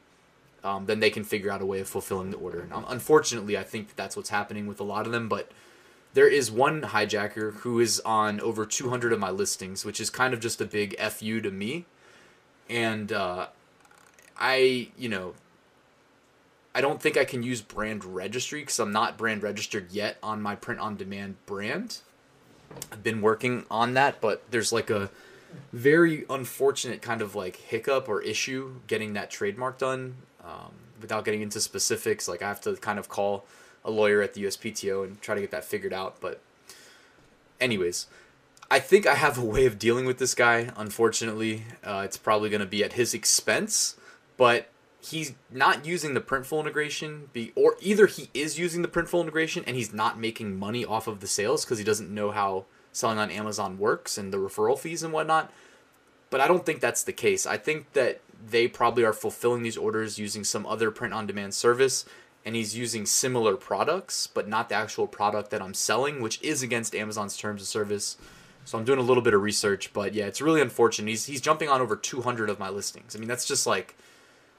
um, 0.64 0.86
then 0.86 1.00
they 1.00 1.10
can 1.10 1.24
figure 1.24 1.52
out 1.52 1.62
a 1.62 1.66
way 1.66 1.80
of 1.80 1.88
fulfilling 1.88 2.30
the 2.30 2.38
order. 2.38 2.62
And 2.62 2.86
unfortunately, 2.88 3.58
I 3.58 3.64
think 3.64 3.90
that 3.90 3.98
that's 3.98 4.16
what's 4.16 4.30
happening 4.30 4.68
with 4.68 4.80
a 4.80 4.84
lot 4.84 5.06
of 5.06 5.12
them. 5.12 5.28
But 5.28 5.52
there 6.14 6.28
is 6.28 6.52
one 6.52 6.82
hijacker 6.82 7.54
who 7.56 7.80
is 7.80 8.00
on 8.02 8.40
over 8.40 8.66
200 8.66 9.12
of 9.14 9.20
my 9.20 9.32
listings, 9.32 9.84
which 9.84 10.00
is 10.00 10.10
kind 10.10 10.34
of 10.34 10.40
just 10.40 10.62
a 10.62 10.66
big 10.66 10.98
fu 11.00 11.42
to 11.42 11.52
me. 11.52 11.86
And 12.70 13.12
uh, 13.12 13.48
I, 14.38 14.90
you 14.98 15.10
know, 15.10 15.34
I 16.76 16.82
don't 16.82 17.02
think 17.02 17.18
I 17.18 17.26
can 17.26 17.44
use 17.44 17.62
brand 17.62 18.06
registry 18.06 18.62
because 18.62 18.80
I'm 18.80 18.92
not 18.92 19.18
brand 19.18 19.44
registered 19.44 19.92
yet 19.92 20.18
on 20.24 20.42
my 20.42 20.56
print 20.56 20.80
on 20.80 20.96
demand 20.96 21.36
brand. 21.46 22.00
I've 22.92 23.04
been 23.04 23.22
working 23.22 23.66
on 23.70 23.94
that, 23.94 24.22
but 24.22 24.44
there's 24.50 24.72
like 24.72 24.90
a 24.90 25.10
very 25.72 26.26
unfortunate 26.30 27.02
kind 27.02 27.22
of 27.22 27.36
like 27.36 27.58
hiccup 27.58 28.10
or 28.10 28.22
issue 28.22 28.76
getting 28.88 29.14
that 29.14 29.30
trademark 29.30 29.78
done. 29.78 30.16
Um, 30.44 30.74
without 31.00 31.26
getting 31.26 31.42
into 31.42 31.60
specifics, 31.60 32.28
like 32.28 32.42
I 32.42 32.48
have 32.48 32.62
to 32.62 32.76
kind 32.78 32.98
of 32.98 33.10
call 33.10 33.46
a 33.86 33.92
lawyer 33.92 34.22
at 34.22 34.34
the 34.34 34.44
USPTO 34.44 35.04
and 35.04 35.22
try 35.22 35.36
to 35.36 35.42
get 35.42 35.52
that 35.52 35.66
figured 35.66 35.94
out. 35.94 36.20
But, 36.20 36.42
anyways, 37.60 38.08
I 38.72 38.80
think 38.80 39.06
I 39.06 39.16
have 39.16 39.38
a 39.38 39.46
way 39.46 39.66
of 39.66 39.78
dealing 39.78 40.06
with 40.06 40.18
this 40.18 40.34
guy. 40.34 40.72
Unfortunately, 40.76 41.66
uh, 41.84 42.02
it's 42.06 42.18
probably 42.18 42.50
going 42.50 42.62
to 42.62 42.66
be 42.66 42.84
at 42.84 42.94
his 42.94 43.14
expense, 43.14 43.96
but 44.38 44.70
he's 45.00 45.34
not 45.52 45.86
using 45.86 46.14
the 46.14 46.22
Printful 46.22 46.60
integration, 46.60 47.30
be 47.34 47.52
or 47.56 47.76
either 47.82 48.08
he 48.08 48.30
is 48.34 48.58
using 48.58 48.82
the 48.82 48.88
Printful 48.88 49.22
integration 49.22 49.64
and 49.68 49.76
he's 49.76 49.94
not 49.94 50.20
making 50.20 50.58
money 50.58 50.86
off 50.86 51.08
of 51.08 51.20
the 51.20 51.28
sales 51.28 51.66
because 51.66 51.78
he 51.78 51.84
doesn't 51.84 52.10
know 52.10 52.32
how 52.32 52.66
selling 52.92 53.18
on 53.18 53.30
Amazon 53.30 53.78
works 53.78 54.18
and 54.18 54.32
the 54.32 54.38
referral 54.38 54.78
fees 54.78 55.04
and 55.04 55.14
whatnot. 55.14 55.52
But 56.30 56.42
I 56.42 56.48
don't 56.48 56.66
think 56.66 56.80
that's 56.80 57.04
the 57.04 57.14
case. 57.14 57.46
I 57.46 57.58
think 57.58 57.94
that 57.94 58.22
they 58.46 58.68
probably 58.68 59.04
are 59.04 59.14
fulfilling 59.14 59.64
these 59.64 59.78
orders 59.78 60.18
using 60.18 60.44
some 60.44 60.66
other 60.66 60.90
print 60.90 61.14
on 61.14 61.28
demand 61.28 61.54
service 61.54 62.06
and 62.46 62.56
he's 62.56 62.76
using 62.76 63.06
similar 63.06 63.56
products 63.56 64.28
but 64.28 64.48
not 64.48 64.70
the 64.70 64.76
actual 64.76 65.08
product 65.08 65.50
that 65.52 65.62
I'm 65.62 65.74
selling, 65.74 66.22
which 66.22 66.42
is 66.42 66.62
against 66.62 66.96
Amazon's 66.96 67.38
terms 67.38 67.62
of 67.62 67.68
service. 67.68 68.18
So 68.66 68.78
I'm 68.78 68.86
doing 68.86 69.00
a 69.00 69.04
little 69.04 69.24
bit 69.24 69.34
of 69.34 69.42
research, 69.42 69.92
but 69.92 70.14
yeah, 70.14 70.26
it's 70.26 70.42
really 70.42 70.62
unfortunate. 70.62 71.10
He's 71.10 71.26
he's 71.26 71.42
jumping 71.42 71.70
on 71.70 71.82
over 71.82 71.96
200 71.96 72.50
of 72.50 72.60
my 72.60 72.70
listings. 72.70 73.16
I 73.16 73.20
mean, 73.20 73.28
that's 73.28 73.46
just 73.46 73.68
like 73.68 73.96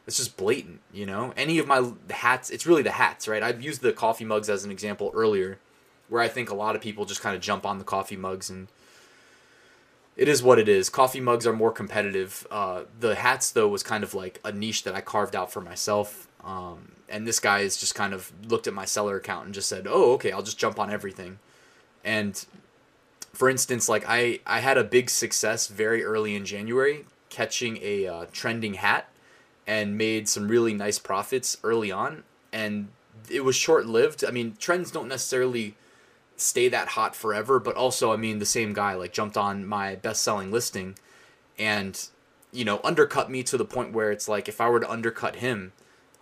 it's 0.07 0.19
just 0.19 0.37
blatant, 0.37 0.81
you 0.93 1.07
know. 1.07 1.33
Any 1.37 1.59
of 1.59 1.67
my 1.67 1.93
hats, 2.11 2.50
it's 2.50 2.67
really 2.67 2.83
the 2.83 2.91
hats, 2.91 3.26
right? 3.26 3.43
I've 3.43 3.62
used 3.62 3.81
the 3.81 3.93
coffee 3.93 4.25
mugs 4.25 4.50
as 4.50 4.64
an 4.64 4.71
example 4.71 5.11
earlier, 5.14 5.59
where 6.09 6.23
I 6.23 6.29
think 6.29 6.50
a 6.50 6.55
lot 6.55 6.76
of 6.76 6.83
people 6.83 7.07
just 7.07 7.23
kind 7.23 7.35
of 7.35 7.41
jump 7.41 7.64
on 7.64 7.79
the 7.79 7.85
coffee 7.85 8.17
mugs 8.17 8.50
and 8.50 8.69
it 10.17 10.29
is 10.29 10.43
what 10.43 10.59
it 10.59 10.69
is. 10.69 10.91
Coffee 10.91 11.21
mugs 11.21 11.47
are 11.47 11.53
more 11.53 11.73
competitive. 11.73 12.47
Uh, 12.50 12.83
the 13.00 13.14
hats 13.14 13.50
though 13.50 13.69
was 13.69 13.83
kind 13.83 14.05
of 14.05 14.14
like 14.14 14.41
a 14.45 14.53
niche 14.53 14.85
that 14.85 14.95
I 14.95 15.00
carved 15.00 15.35
out 15.35 15.50
for 15.50 15.61
myself. 15.61 16.29
Um, 16.45 16.93
and 17.09 17.27
this 17.27 17.41
guy 17.41 17.63
has 17.63 17.77
just 17.77 17.95
kind 17.95 18.13
of 18.13 18.33
looked 18.47 18.67
at 18.67 18.75
my 18.75 18.85
seller 18.85 19.17
account 19.17 19.47
and 19.47 19.55
just 19.55 19.69
said, 19.69 19.87
"Oh, 19.89 20.13
okay, 20.15 20.33
I'll 20.33 20.43
just 20.43 20.59
jump 20.59 20.79
on 20.79 20.91
everything." 20.91 21.39
And 22.05 22.45
for 23.33 23.49
instance, 23.49 23.89
like 23.89 24.04
I 24.07 24.41
I 24.47 24.61
had 24.61 24.78
a 24.78 24.85
big 24.85 25.11
success 25.11 25.67
very 25.69 26.04
early 26.04 26.35
in 26.35 26.45
January 26.45 27.07
catching 27.30 27.78
a 27.83 28.07
uh, 28.07 28.26
trending 28.33 28.75
hat 28.75 29.09
and 29.67 29.99
made 29.99 30.28
some 30.28 30.49
really 30.49 30.75
nice 30.75 30.99
profits 30.99 31.57
early 31.65 31.91
on 31.91 32.23
and 32.52 32.89
it 33.30 33.45
was 33.45 33.57
short 33.57 33.87
lived. 33.87 34.25
I 34.25 34.30
mean, 34.30 34.57
trends 34.59 34.91
don't 34.91 35.09
necessarily 35.09 35.75
stay 36.37 36.69
that 36.69 36.89
hot 36.89 37.15
forever, 37.17 37.59
but 37.59 37.76
also, 37.76 38.13
I 38.13 38.17
mean, 38.17 38.39
the 38.39 38.47
same 38.47 38.73
guy 38.73 38.95
like 38.95 39.13
jumped 39.13 39.37
on 39.37 39.67
my 39.67 39.97
best 39.97 40.23
selling 40.23 40.50
listing 40.50 40.97
and, 41.59 42.09
you 42.52 42.65
know, 42.65 42.80
undercut 42.85 43.30
me 43.30 43.43
to 43.45 43.57
the 43.57 43.65
point 43.65 43.93
where 43.93 44.11
it's 44.11 44.28
like 44.28 44.49
if 44.49 44.61
I 44.61 44.69
were 44.69 44.80
to 44.80 44.91
undercut 44.91 45.37
him, 45.37 45.73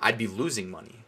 I'd 0.02 0.18
be 0.18 0.26
losing 0.26 0.70
money. 0.70 1.04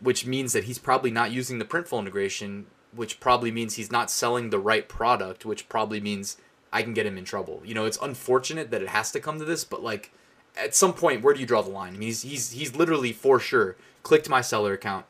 Which 0.00 0.26
means 0.26 0.52
that 0.52 0.64
he's 0.64 0.78
probably 0.78 1.10
not 1.10 1.32
using 1.32 1.58
the 1.58 1.64
Printful 1.64 1.98
integration, 1.98 2.66
which 2.94 3.20
probably 3.20 3.50
means 3.50 3.74
he's 3.74 3.90
not 3.90 4.10
selling 4.10 4.50
the 4.50 4.58
right 4.58 4.88
product, 4.88 5.44
which 5.46 5.68
probably 5.68 6.00
means 6.00 6.36
I 6.72 6.82
can 6.82 6.92
get 6.92 7.06
him 7.06 7.16
in 7.16 7.24
trouble. 7.24 7.62
You 7.64 7.74
know, 7.74 7.86
it's 7.86 7.98
unfortunate 8.02 8.70
that 8.70 8.82
it 8.82 8.88
has 8.88 9.10
to 9.12 9.20
come 9.20 9.38
to 9.38 9.44
this, 9.44 9.64
but 9.64 9.82
like 9.82 10.12
at 10.56 10.74
some 10.74 10.92
point, 10.92 11.22
where 11.22 11.34
do 11.34 11.40
you 11.40 11.46
draw 11.46 11.62
the 11.62 11.70
line? 11.70 11.94
I 11.94 11.98
mean, 11.98 12.08
he's 12.08 12.22
he's 12.22 12.50
he's 12.50 12.76
literally 12.76 13.12
for 13.12 13.40
sure 13.40 13.76
clicked 14.02 14.28
my 14.28 14.40
seller 14.40 14.72
account, 14.72 15.06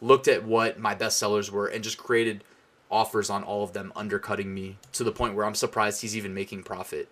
looked 0.00 0.28
at 0.28 0.44
what 0.44 0.78
my 0.78 0.94
best 0.94 1.18
sellers 1.18 1.50
were, 1.50 1.66
and 1.66 1.84
just 1.84 1.98
created 1.98 2.44
offers 2.90 3.30
on 3.30 3.44
all 3.44 3.62
of 3.62 3.72
them, 3.72 3.92
undercutting 3.94 4.52
me 4.52 4.78
to 4.92 5.04
the 5.04 5.12
point 5.12 5.34
where 5.34 5.44
I'm 5.44 5.54
surprised 5.54 6.00
he's 6.00 6.16
even 6.16 6.34
making 6.34 6.62
profit. 6.62 7.08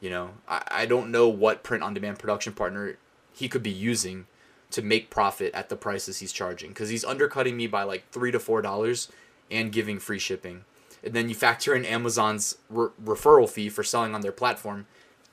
You 0.00 0.10
know, 0.10 0.30
I, 0.46 0.62
I 0.70 0.86
don't 0.86 1.10
know 1.10 1.28
what 1.28 1.62
print 1.62 1.82
on 1.82 1.94
demand 1.94 2.18
production 2.18 2.52
partner 2.52 2.98
he 3.32 3.48
could 3.48 3.62
be 3.62 3.70
using 3.70 4.26
to 4.70 4.82
make 4.82 5.10
profit 5.10 5.54
at 5.54 5.68
the 5.68 5.76
prices 5.76 6.18
he's 6.18 6.32
charging 6.32 6.70
because 6.70 6.90
he's 6.90 7.04
undercutting 7.04 7.56
me 7.56 7.66
by 7.66 7.82
like 7.82 8.04
three 8.10 8.30
to 8.30 8.38
four 8.38 8.60
dollars 8.60 9.10
and 9.50 9.72
giving 9.72 9.98
free 9.98 10.18
shipping. 10.18 10.64
And 11.02 11.14
then 11.14 11.28
you 11.28 11.34
factor 11.34 11.74
in 11.74 11.84
Amazon's 11.84 12.58
re- 12.68 12.88
referral 13.02 13.48
fee 13.48 13.68
for 13.68 13.82
selling 13.82 14.14
on 14.14 14.20
their 14.20 14.32
platform, 14.32 14.86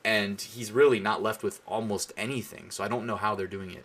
and 0.04 0.40
he's 0.40 0.72
really 0.72 1.00
not 1.00 1.22
left 1.22 1.42
with 1.42 1.60
almost 1.66 2.12
anything. 2.16 2.70
So 2.70 2.84
I 2.84 2.88
don't 2.88 3.06
know 3.06 3.16
how 3.16 3.34
they're 3.34 3.46
doing 3.46 3.72
it. 3.72 3.84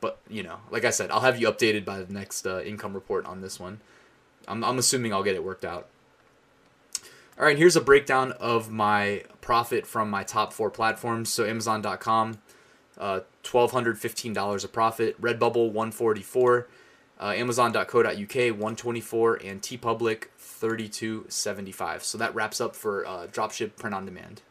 But, 0.00 0.18
you 0.28 0.42
know, 0.42 0.58
like 0.70 0.84
I 0.84 0.90
said, 0.90 1.10
I'll 1.10 1.20
have 1.20 1.40
you 1.40 1.50
updated 1.50 1.86
by 1.86 2.02
the 2.02 2.12
next 2.12 2.46
uh, 2.46 2.60
income 2.60 2.92
report 2.92 3.24
on 3.24 3.40
this 3.40 3.58
one. 3.58 3.80
I'm, 4.46 4.62
I'm 4.62 4.78
assuming 4.78 5.14
I'll 5.14 5.22
get 5.22 5.34
it 5.34 5.42
worked 5.42 5.64
out. 5.64 5.88
All 7.38 7.46
right, 7.46 7.56
here's 7.56 7.74
a 7.74 7.80
breakdown 7.80 8.32
of 8.32 8.70
my 8.70 9.24
profit 9.40 9.86
from 9.86 10.10
my 10.10 10.22
top 10.22 10.52
four 10.52 10.70
platforms. 10.70 11.30
So 11.30 11.46
Amazon.com, 11.46 12.38
uh, 12.98 13.20
$1,215 13.44 14.64
a 14.64 14.68
profit. 14.68 15.20
Redbubble, 15.20 15.70
144 15.70 16.66
uh, 17.20 17.32
Amazon.co.uk, 17.36 18.06
124 18.06 19.34
and 19.36 19.62
TeePublic, 19.62 20.24
32.75. 20.40 22.02
So 22.02 22.18
that 22.18 22.34
wraps 22.34 22.60
up 22.60 22.74
for 22.74 23.06
uh, 23.06 23.28
dropship 23.28 23.76
print 23.76 23.94
on 23.94 24.04
demand. 24.04 24.42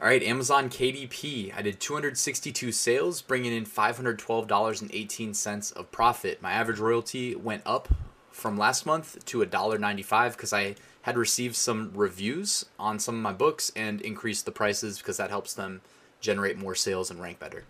All 0.00 0.06
right, 0.06 0.22
Amazon 0.22 0.70
KDP. 0.70 1.54
I 1.56 1.62
did 1.62 1.78
262 1.78 2.72
sales, 2.72 3.22
bringing 3.22 3.52
in 3.52 3.64
$512.18 3.64 5.72
of 5.74 5.92
profit. 5.92 6.42
My 6.42 6.50
average 6.52 6.80
royalty 6.80 7.36
went 7.36 7.62
up 7.64 7.88
from 8.30 8.58
last 8.58 8.86
month 8.86 9.24
to 9.26 9.38
$1.95 9.38 10.32
because 10.32 10.52
I 10.52 10.74
had 11.02 11.16
received 11.16 11.54
some 11.54 11.92
reviews 11.94 12.64
on 12.78 12.98
some 12.98 13.14
of 13.14 13.22
my 13.22 13.32
books 13.32 13.70
and 13.76 14.00
increased 14.00 14.46
the 14.46 14.52
prices 14.52 14.98
because 14.98 15.18
that 15.18 15.30
helps 15.30 15.54
them 15.54 15.80
generate 16.20 16.58
more 16.58 16.74
sales 16.74 17.08
and 17.10 17.20
rank 17.20 17.38
better. 17.38 17.62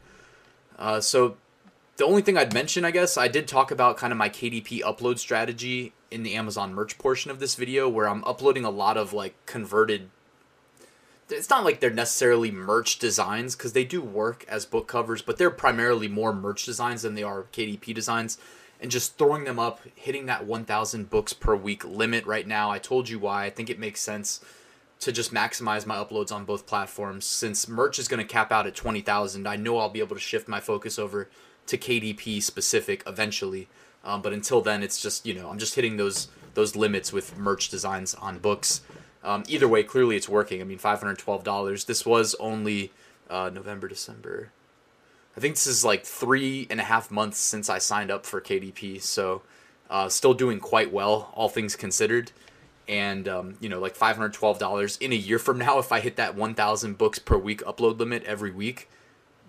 Uh, 0.79 1.01
so 1.01 1.37
the 1.97 2.05
only 2.05 2.23
thing 2.23 2.37
I'd 2.37 2.55
mention, 2.55 2.85
I 2.85 2.91
guess, 2.91 3.17
I 3.17 3.29
did 3.29 3.47
talk 3.47 3.71
about 3.71 3.97
kind 3.97 4.13
of 4.13 4.17
my 4.17 4.29
KDP 4.29 4.83
upload 4.83 5.19
strategy 5.19 5.93
in 6.11 6.23
the 6.23 6.35
Amazon 6.35 6.75
merch 6.75 6.99
portion 6.99 7.31
of 7.31 7.41
this 7.41 7.55
video 7.55 7.89
where 7.89 8.09
I'm 8.09 8.25
uploading 8.25 8.65
a 8.65 8.71
lot 8.71 8.97
of 8.97 9.13
like 9.13 9.35
converted 9.47 10.11
it's 11.31 11.51
not 11.51 11.65
like 11.65 11.81
they're 11.81 11.91
necessarily 11.91 12.51
merch 12.51 12.99
designs 12.99 13.57
because 13.57 13.73
they 13.73 13.85
do 13.85 14.03
work 14.03 14.45
as 14.49 14.67
book 14.67 14.87
covers, 14.87 15.23
but 15.23 15.39
they're 15.39 15.51
primarily 15.51 16.09
more 16.09 16.35
merch 16.35 16.65
designs 16.65 17.03
than 17.03 17.15
they 17.15 17.23
are 17.23 17.45
KDP 17.45 17.95
designs. 17.95 18.39
And 18.81 18.91
just 18.91 19.17
throwing 19.17 19.45
them 19.45 19.59
up, 19.59 19.81
hitting 19.95 20.27
that 20.27 20.45
1,000 20.45 21.09
books 21.09 21.33
per 21.33 21.57
week 21.57 21.85
limit 21.85 22.27
right 22.27 22.47
now. 22.47 22.71
I 22.71 22.79
told 22.79 23.09
you 23.09 23.19
why. 23.19 23.45
I 23.45 23.51
think 23.51 23.71
it 23.71 23.79
makes 23.79 24.01
sense 24.01 24.45
to 25.05 25.13
just 25.13 25.33
maximize 25.33 25.87
my 25.87 25.97
uploads 25.97 26.33
on 26.33 26.45
both 26.45 26.67
platforms. 26.67 27.25
Since 27.25 27.69
merch 27.69 27.99
is 27.99 28.09
going 28.09 28.27
to 28.27 28.31
cap 28.31 28.51
out 28.51 28.67
at 28.67 28.75
20,000, 28.75 29.47
I 29.47 29.57
know 29.57 29.79
I'll 29.79 29.89
be 29.89 30.01
able 30.01 30.17
to 30.17 30.21
shift 30.21 30.49
my 30.49 30.61
focus 30.61 30.99
over 30.99 31.29
to 31.67 31.79
KDP 31.79 32.43
specific 32.43 33.03
eventually. 33.07 33.69
Um, 34.05 34.23
but 34.23 34.33
until 34.33 34.61
then, 34.61 34.83
it's 34.83 35.01
just, 35.01 35.25
you 35.27 35.35
know, 35.35 35.49
I'm 35.49 35.59
just 35.59 35.75
hitting 35.75 35.97
those 35.97 36.29
those 36.55 36.77
limits 36.77 37.13
with 37.13 37.37
merch 37.37 37.69
designs 37.69 38.15
on 38.15 38.39
books. 38.39 38.81
Um, 39.25 39.43
either 39.49 39.67
way, 39.67 39.83
clearly 39.83 40.15
it's 40.15 40.29
working. 40.29 40.61
I 40.61 40.65
mean, 40.65 40.79
five 40.79 41.01
hundred 41.01 41.19
twelve 41.19 41.43
dollars. 41.43 41.85
This 41.85 42.07
was 42.07 42.35
only 42.39 42.93
uh, 43.29 43.51
November, 43.53 43.89
December. 43.89 44.51
I 45.37 45.41
think 45.41 45.55
this 45.55 45.67
is 45.67 45.85
like 45.85 46.05
three 46.05 46.67
and 46.71 46.81
a 46.81 46.85
half 46.85 47.11
months 47.11 47.39
since 47.39 47.69
I 47.69 47.79
signed 47.79 48.11
up 48.11 48.25
for 48.25 48.41
KDP, 48.41 49.03
so 49.03 49.43
uh, 49.91 50.09
still 50.09 50.35
doing 50.35 50.61
quite 50.61 50.93
well, 50.93 51.33
all 51.35 51.49
things 51.49 51.75
considered. 51.75 52.31
And 52.89 53.27
um, 53.29 53.57
you 53.61 53.69
know, 53.69 53.81
like 53.81 53.97
five 53.97 54.17
hundred 54.17 54.35
twelve 54.35 54.59
dollars 54.59 54.97
in 54.99 55.13
a 55.13 55.17
year 55.17 55.39
from 55.39 55.59
now, 55.59 55.79
if 55.79 55.93
I 55.93 56.01
hit 56.01 56.17
that 56.17 56.35
one 56.35 56.55
thousand 56.55 56.99
books 56.99 57.19
per 57.19 57.37
week 57.37 57.63
upload 57.63 57.99
limit 57.99 58.25
every 58.25 58.51
week, 58.51 58.89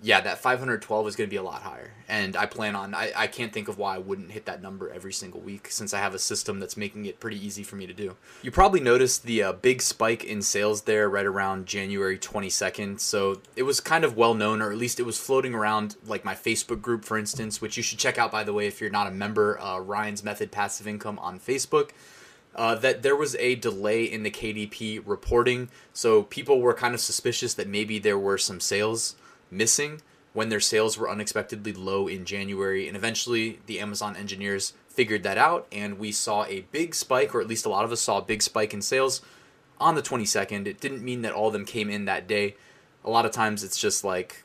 yeah, 0.06 0.22
that 0.22 0.38
512 0.38 1.08
is 1.08 1.16
going 1.16 1.28
to 1.28 1.32
be 1.32 1.38
a 1.38 1.44
lot 1.44 1.64
higher. 1.64 1.92
And 2.08 2.36
I 2.36 2.46
plan 2.46 2.76
on, 2.76 2.94
I, 2.94 3.12
I 3.16 3.28
can't 3.28 3.52
think 3.52 3.68
of 3.68 3.80
why 3.80 3.96
I 3.96 3.98
wouldn't 3.98 4.32
hit 4.32 4.46
that 4.46 4.62
number 4.62 4.92
every 4.92 5.14
single 5.14 5.40
week 5.40 5.68
since 5.72 5.96
I 5.96 6.00
have 6.00 6.14
a 6.14 6.20
system 6.20 6.60
that's 6.60 6.78
making 6.78 7.06
it 7.06 7.20
pretty 7.20 7.44
easy 7.44 7.64
for 7.64 7.76
me 7.76 7.88
to 7.88 7.94
do. 7.94 8.16
You 8.44 8.52
probably 8.52 8.82
noticed 8.82 9.24
the 9.24 9.42
uh, 9.42 9.54
big 9.54 9.82
spike 9.82 10.24
in 10.24 10.44
sales 10.44 10.84
there 10.84 11.10
right 11.10 11.26
around 11.26 11.66
January 11.66 12.20
22nd. 12.20 13.00
So 13.00 13.42
it 13.56 13.64
was 13.64 13.80
kind 13.80 14.04
of 14.04 14.16
well 14.16 14.36
known, 14.36 14.62
or 14.62 14.72
at 14.72 14.78
least 14.78 15.00
it 15.00 15.04
was 15.04 15.18
floating 15.18 15.56
around 15.56 15.96
like 16.06 16.24
my 16.24 16.36
Facebook 16.36 16.82
group, 16.82 17.04
for 17.04 17.18
instance, 17.18 17.60
which 17.60 17.76
you 17.76 17.82
should 17.82 17.98
check 17.98 18.20
out, 18.20 18.32
by 18.32 18.44
the 18.44 18.54
way, 18.54 18.68
if 18.68 18.80
you're 18.80 18.92
not 18.92 19.08
a 19.08 19.12
member, 19.12 19.60
uh, 19.60 19.80
Ryan's 19.80 20.24
Method 20.24 20.52
Passive 20.52 20.88
Income 20.88 21.18
on 21.18 21.40
Facebook. 21.40 21.92
Uh, 22.56 22.74
that 22.74 23.04
there 23.04 23.18
was 23.18 23.36
a 23.36 23.56
delay 23.56 24.06
in 24.06 24.24
the 24.24 24.32
KDP 24.32 25.02
reporting. 25.06 25.68
So 25.92 26.24
people 26.24 26.62
were 26.62 26.74
kind 26.74 26.94
of 26.94 27.02
suspicious 27.02 27.54
that 27.56 27.68
maybe 27.68 28.00
there 28.00 28.18
were 28.18 28.38
some 28.38 28.62
sales 28.62 29.16
missing 29.52 30.02
when 30.36 30.50
their 30.50 30.60
sales 30.60 30.98
were 30.98 31.10
unexpectedly 31.10 31.74
low 31.74 32.08
in 32.08 32.26
January. 32.26 32.88
And 32.88 32.96
eventually, 32.96 33.60
the 33.66 33.80
Amazon 33.80 34.16
engineers 34.16 34.74
figured 34.88 35.24
that 35.24 35.38
out, 35.38 35.68
and 35.72 35.98
we 35.98 36.12
saw 36.12 36.46
a 36.46 36.62
big 36.72 36.96
spike, 36.96 37.34
or 37.34 37.42
at 37.42 37.48
least 37.48 37.66
a 37.66 37.70
lot 37.70 37.86
of 37.86 37.92
us 37.92 38.02
saw 38.02 38.20
a 38.20 38.22
big 38.22 38.42
spike 38.42 38.74
in 38.74 38.82
sales 38.82 39.22
on 39.80 39.96
the 39.96 40.02
22nd. 40.02 40.68
It 40.68 40.80
didn't 40.80 41.04
mean 41.04 41.22
that 41.22 41.34
all 41.34 41.48
of 41.48 41.54
them 41.54 41.66
came 41.66 41.90
in 41.90 42.06
that 42.06 42.28
day. 42.28 42.56
A 43.04 43.10
lot 43.10 43.26
of 43.26 43.32
times, 43.32 43.64
it's 43.64 43.80
just 43.80 44.04
like 44.04 44.44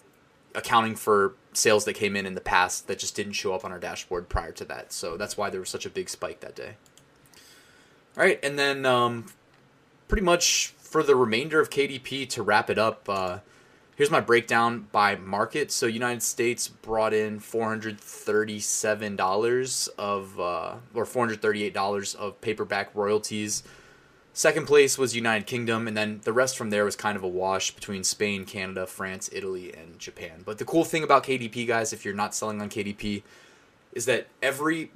accounting 0.54 0.94
for 0.94 1.34
sales 1.52 1.84
that 1.84 1.94
came 1.94 2.16
in 2.16 2.26
in 2.26 2.34
the 2.34 2.40
past 2.40 2.86
that 2.86 2.98
just 2.98 3.16
didn't 3.16 3.32
show 3.32 3.54
up 3.54 3.64
on 3.64 3.72
our 3.72 3.78
dashboard 3.78 4.28
prior 4.28 4.52
to 4.52 4.64
that. 4.64 4.92
So 4.92 5.16
that's 5.16 5.36
why 5.36 5.50
there 5.50 5.60
was 5.60 5.68
such 5.68 5.86
a 5.86 5.90
big 5.90 6.08
spike 6.08 6.40
that 6.40 6.54
day. 6.54 6.74
All 8.16 8.24
right, 8.24 8.40
and 8.42 8.58
then 8.58 8.84
um, 8.84 9.26
pretty 10.08 10.24
much 10.24 10.74
for 10.78 11.02
the 11.02 11.14
remainder 11.14 11.60
of 11.60 11.70
KDP 11.70 12.28
to 12.30 12.42
wrap 12.42 12.68
it 12.68 12.78
up, 12.78 13.08
uh, 13.08 13.38
Here's 14.00 14.10
my 14.10 14.22
breakdown 14.22 14.88
by 14.92 15.16
market. 15.16 15.70
So 15.70 15.84
United 15.84 16.22
States 16.22 16.68
brought 16.68 17.12
in 17.12 17.38
$437 17.38 19.88
of 19.98 20.40
uh, 20.40 20.76
or 20.94 21.04
$438 21.04 22.16
of 22.16 22.40
paperback 22.40 22.94
royalties. 22.94 23.62
Second 24.32 24.66
place 24.66 24.96
was 24.96 25.14
United 25.14 25.46
Kingdom, 25.46 25.86
and 25.86 25.94
then 25.94 26.22
the 26.24 26.32
rest 26.32 26.56
from 26.56 26.70
there 26.70 26.86
was 26.86 26.96
kind 26.96 27.14
of 27.14 27.22
a 27.22 27.28
wash 27.28 27.72
between 27.72 28.02
Spain, 28.02 28.46
Canada, 28.46 28.86
France, 28.86 29.28
Italy, 29.34 29.74
and 29.74 29.98
Japan. 29.98 30.44
But 30.46 30.56
the 30.56 30.64
cool 30.64 30.84
thing 30.84 31.04
about 31.04 31.24
KDP, 31.24 31.66
guys, 31.66 31.92
if 31.92 32.02
you're 32.02 32.14
not 32.14 32.34
selling 32.34 32.62
on 32.62 32.70
KDP, 32.70 33.22
is 33.92 34.06
that 34.06 34.28
every 34.40 34.92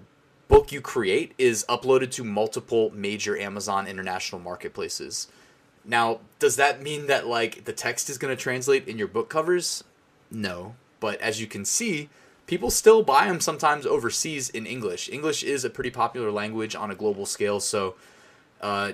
book 0.49 0.73
you 0.73 0.81
create 0.81 1.33
is 1.39 1.65
uploaded 1.69 2.11
to 2.13 2.25
multiple 2.25 2.91
major 2.95 3.39
Amazon 3.39 3.87
international 3.87 4.41
marketplaces. 4.41 5.29
Now, 5.85 6.21
does 6.39 6.57
that 6.57 6.83
mean 6.83 7.07
that 7.07 7.27
like 7.27 7.65
the 7.65 7.73
text 7.73 8.09
is 8.09 8.19
going 8.19 8.35
to 8.35 8.43
translate 8.43 8.89
in 8.89 8.99
your 8.99 9.09
book 9.09 9.29
covers? 9.29 9.85
No, 10.31 10.75
but 11.01 11.21
as 11.21 11.41
you 11.41 11.47
can 11.47 11.65
see, 11.65 12.09
people 12.47 12.71
still 12.71 13.03
buy 13.03 13.27
them 13.27 13.41
sometimes 13.41 13.87
overseas 13.87 14.49
in 14.51 14.67
English. 14.67 15.09
English 15.11 15.43
is 15.43 15.65
a 15.65 15.71
pretty 15.71 15.91
popular 15.91 16.31
language 16.31 16.75
on 16.75 16.91
a 16.91 16.95
global 16.95 17.27
scale, 17.27 17.61
so 17.61 17.95
uh, 18.61 18.93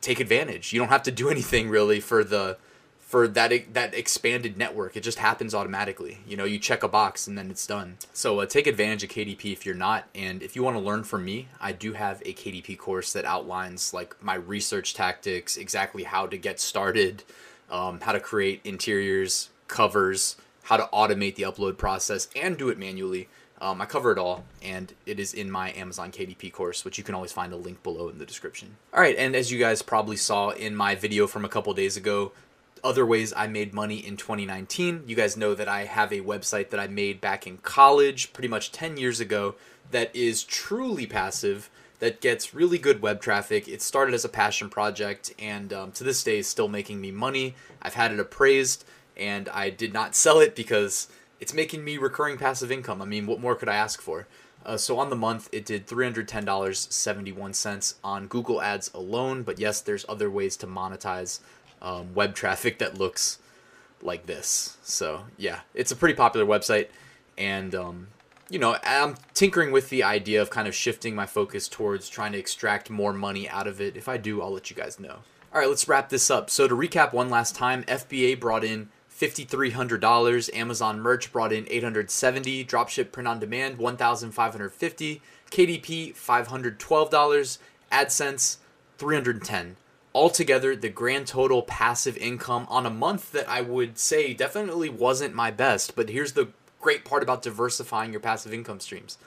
take 0.00 0.20
advantage. 0.20 0.72
You 0.72 0.80
don't 0.80 0.88
have 0.88 1.02
to 1.04 1.10
do 1.10 1.28
anything 1.36 1.68
really 1.68 2.00
for 2.00 2.24
the 2.24 2.56
for 3.12 3.28
that 3.28 3.74
that 3.74 3.92
expanded 3.94 4.56
network. 4.56 4.96
It 4.96 5.02
just 5.02 5.18
happens 5.18 5.54
automatically. 5.54 6.20
You 6.26 6.34
know, 6.34 6.46
you 6.46 6.58
check 6.58 6.82
a 6.82 6.88
box 6.88 7.26
and 7.26 7.36
then 7.36 7.50
it's 7.50 7.66
done. 7.66 7.98
So 8.14 8.40
uh, 8.40 8.46
take 8.46 8.66
advantage 8.66 9.04
of 9.04 9.10
KDP 9.10 9.52
if 9.52 9.66
you're 9.66 9.74
not, 9.74 10.08
and 10.14 10.42
if 10.42 10.56
you 10.56 10.62
want 10.62 10.78
to 10.78 10.82
learn 10.82 11.04
from 11.04 11.22
me, 11.22 11.48
I 11.60 11.72
do 11.72 11.92
have 11.92 12.22
a 12.24 12.32
KDP 12.32 12.78
course 12.78 13.12
that 13.12 13.26
outlines 13.26 13.92
like 13.92 14.16
my 14.22 14.36
research 14.36 14.94
tactics, 14.94 15.58
exactly 15.58 16.04
how 16.04 16.26
to 16.26 16.38
get 16.38 16.58
started, 16.58 17.22
um, 17.70 18.00
how 18.00 18.12
to 18.12 18.20
create 18.20 18.62
interiors, 18.64 19.50
covers, 19.68 20.36
how 20.62 20.78
to 20.78 20.88
automate 20.90 21.34
the 21.34 21.42
upload 21.42 21.76
process, 21.76 22.28
and 22.34 22.56
do 22.56 22.70
it 22.70 22.78
manually. 22.78 23.28
Um, 23.60 23.82
I 23.82 23.84
cover 23.84 24.10
it 24.12 24.18
all, 24.18 24.44
and 24.62 24.90
it 25.04 25.20
is 25.20 25.34
in 25.34 25.50
my 25.50 25.70
Amazon 25.74 26.12
KDP 26.12 26.50
course, 26.50 26.82
which 26.82 26.96
you 26.96 27.04
can 27.04 27.14
always 27.14 27.30
find 27.30 27.52
a 27.52 27.56
link 27.56 27.82
below 27.82 28.08
in 28.08 28.16
the 28.16 28.26
description. 28.26 28.76
All 28.94 29.00
right, 29.00 29.16
and 29.18 29.36
as 29.36 29.52
you 29.52 29.58
guys 29.58 29.82
probably 29.82 30.16
saw 30.16 30.48
in 30.48 30.74
my 30.74 30.94
video 30.94 31.26
from 31.26 31.44
a 31.44 31.48
couple 31.50 31.74
days 31.74 31.98
ago, 31.98 32.32
other 32.84 33.06
ways 33.06 33.32
I 33.36 33.46
made 33.46 33.72
money 33.72 33.96
in 33.96 34.16
2019. 34.16 35.04
You 35.06 35.16
guys 35.16 35.36
know 35.36 35.54
that 35.54 35.68
I 35.68 35.84
have 35.84 36.12
a 36.12 36.20
website 36.20 36.70
that 36.70 36.80
I 36.80 36.86
made 36.86 37.20
back 37.20 37.46
in 37.46 37.58
college, 37.58 38.32
pretty 38.32 38.48
much 38.48 38.72
10 38.72 38.96
years 38.96 39.20
ago, 39.20 39.54
that 39.90 40.14
is 40.14 40.42
truly 40.42 41.06
passive, 41.06 41.70
that 42.00 42.20
gets 42.20 42.54
really 42.54 42.78
good 42.78 43.00
web 43.00 43.20
traffic. 43.20 43.68
It 43.68 43.80
started 43.80 44.14
as 44.14 44.24
a 44.24 44.28
passion 44.28 44.68
project, 44.68 45.32
and 45.38 45.72
um, 45.72 45.92
to 45.92 46.02
this 46.02 46.24
day 46.24 46.38
is 46.38 46.48
still 46.48 46.68
making 46.68 47.00
me 47.00 47.12
money. 47.12 47.54
I've 47.80 47.94
had 47.94 48.10
it 48.10 48.18
appraised, 48.18 48.84
and 49.16 49.48
I 49.50 49.70
did 49.70 49.92
not 49.92 50.16
sell 50.22 50.40
it 50.40 50.56
because 50.56 51.06
it's 51.38 51.54
making 51.54 51.84
me 51.84 51.98
recurring 51.98 52.38
passive 52.38 52.72
income. 52.72 53.00
I 53.00 53.04
mean, 53.04 53.26
what 53.26 53.40
more 53.40 53.54
could 53.54 53.68
I 53.68 53.76
ask 53.76 54.00
for? 54.00 54.26
Uh, 54.64 54.76
so 54.76 54.98
on 54.98 55.10
the 55.10 55.16
month, 55.16 55.48
it 55.52 55.64
did 55.64 55.86
$310.71 55.86 57.94
on 58.04 58.26
Google 58.28 58.62
Ads 58.62 58.92
alone. 58.94 59.42
But 59.42 59.58
yes, 59.58 59.80
there's 59.80 60.04
other 60.08 60.30
ways 60.30 60.56
to 60.58 60.66
monetize 60.66 61.40
um, 61.82 62.14
web 62.14 62.34
traffic 62.34 62.78
that 62.78 62.96
looks 62.96 63.38
like 64.00 64.26
this. 64.26 64.78
So 64.82 65.24
yeah, 65.36 65.60
it's 65.74 65.92
a 65.92 65.96
pretty 65.96 66.14
popular 66.14 66.46
website, 66.46 66.88
and 67.36 67.74
um, 67.74 68.08
you 68.48 68.58
know 68.58 68.76
I'm 68.82 69.16
tinkering 69.34 69.72
with 69.72 69.90
the 69.90 70.02
idea 70.02 70.40
of 70.40 70.48
kind 70.48 70.66
of 70.66 70.74
shifting 70.74 71.14
my 71.14 71.26
focus 71.26 71.68
towards 71.68 72.08
trying 72.08 72.32
to 72.32 72.38
extract 72.38 72.88
more 72.88 73.12
money 73.12 73.48
out 73.48 73.66
of 73.66 73.80
it. 73.80 73.96
If 73.96 74.08
I 74.08 74.16
do, 74.16 74.40
I'll 74.40 74.52
let 74.52 74.70
you 74.70 74.76
guys 74.76 74.98
know. 74.98 75.18
All 75.52 75.60
right, 75.60 75.68
let's 75.68 75.86
wrap 75.86 76.08
this 76.08 76.30
up. 76.30 76.48
So 76.48 76.66
to 76.66 76.74
recap 76.74 77.12
one 77.12 77.28
last 77.28 77.54
time, 77.54 77.82
FBA 77.84 78.40
brought 78.40 78.64
in 78.64 78.88
$5,300. 79.14 80.54
Amazon 80.54 80.98
Merch 80.98 81.30
brought 81.30 81.52
in 81.52 81.66
870. 81.68 82.64
Dropship 82.64 83.12
Print 83.12 83.28
on 83.28 83.38
Demand 83.38 83.76
1,550. 83.76 85.20
KDP 85.50 86.14
$512. 86.16 87.58
AdSense 87.92 88.56
310 88.96 89.76
altogether 90.14 90.76
the 90.76 90.88
grand 90.88 91.26
total 91.26 91.62
passive 91.62 92.16
income 92.16 92.66
on 92.68 92.86
a 92.86 92.90
month 92.90 93.32
that 93.32 93.48
I 93.48 93.60
would 93.60 93.98
say 93.98 94.32
definitely 94.34 94.88
wasn't 94.88 95.34
my 95.34 95.50
best. 95.50 95.96
But 95.96 96.10
here's 96.10 96.32
the 96.32 96.48
great 96.80 97.04
part 97.04 97.22
about 97.22 97.42
diversifying 97.42 98.12
your 98.12 98.20
passive 98.20 98.52
income 98.52 98.80
streams. 98.80 99.18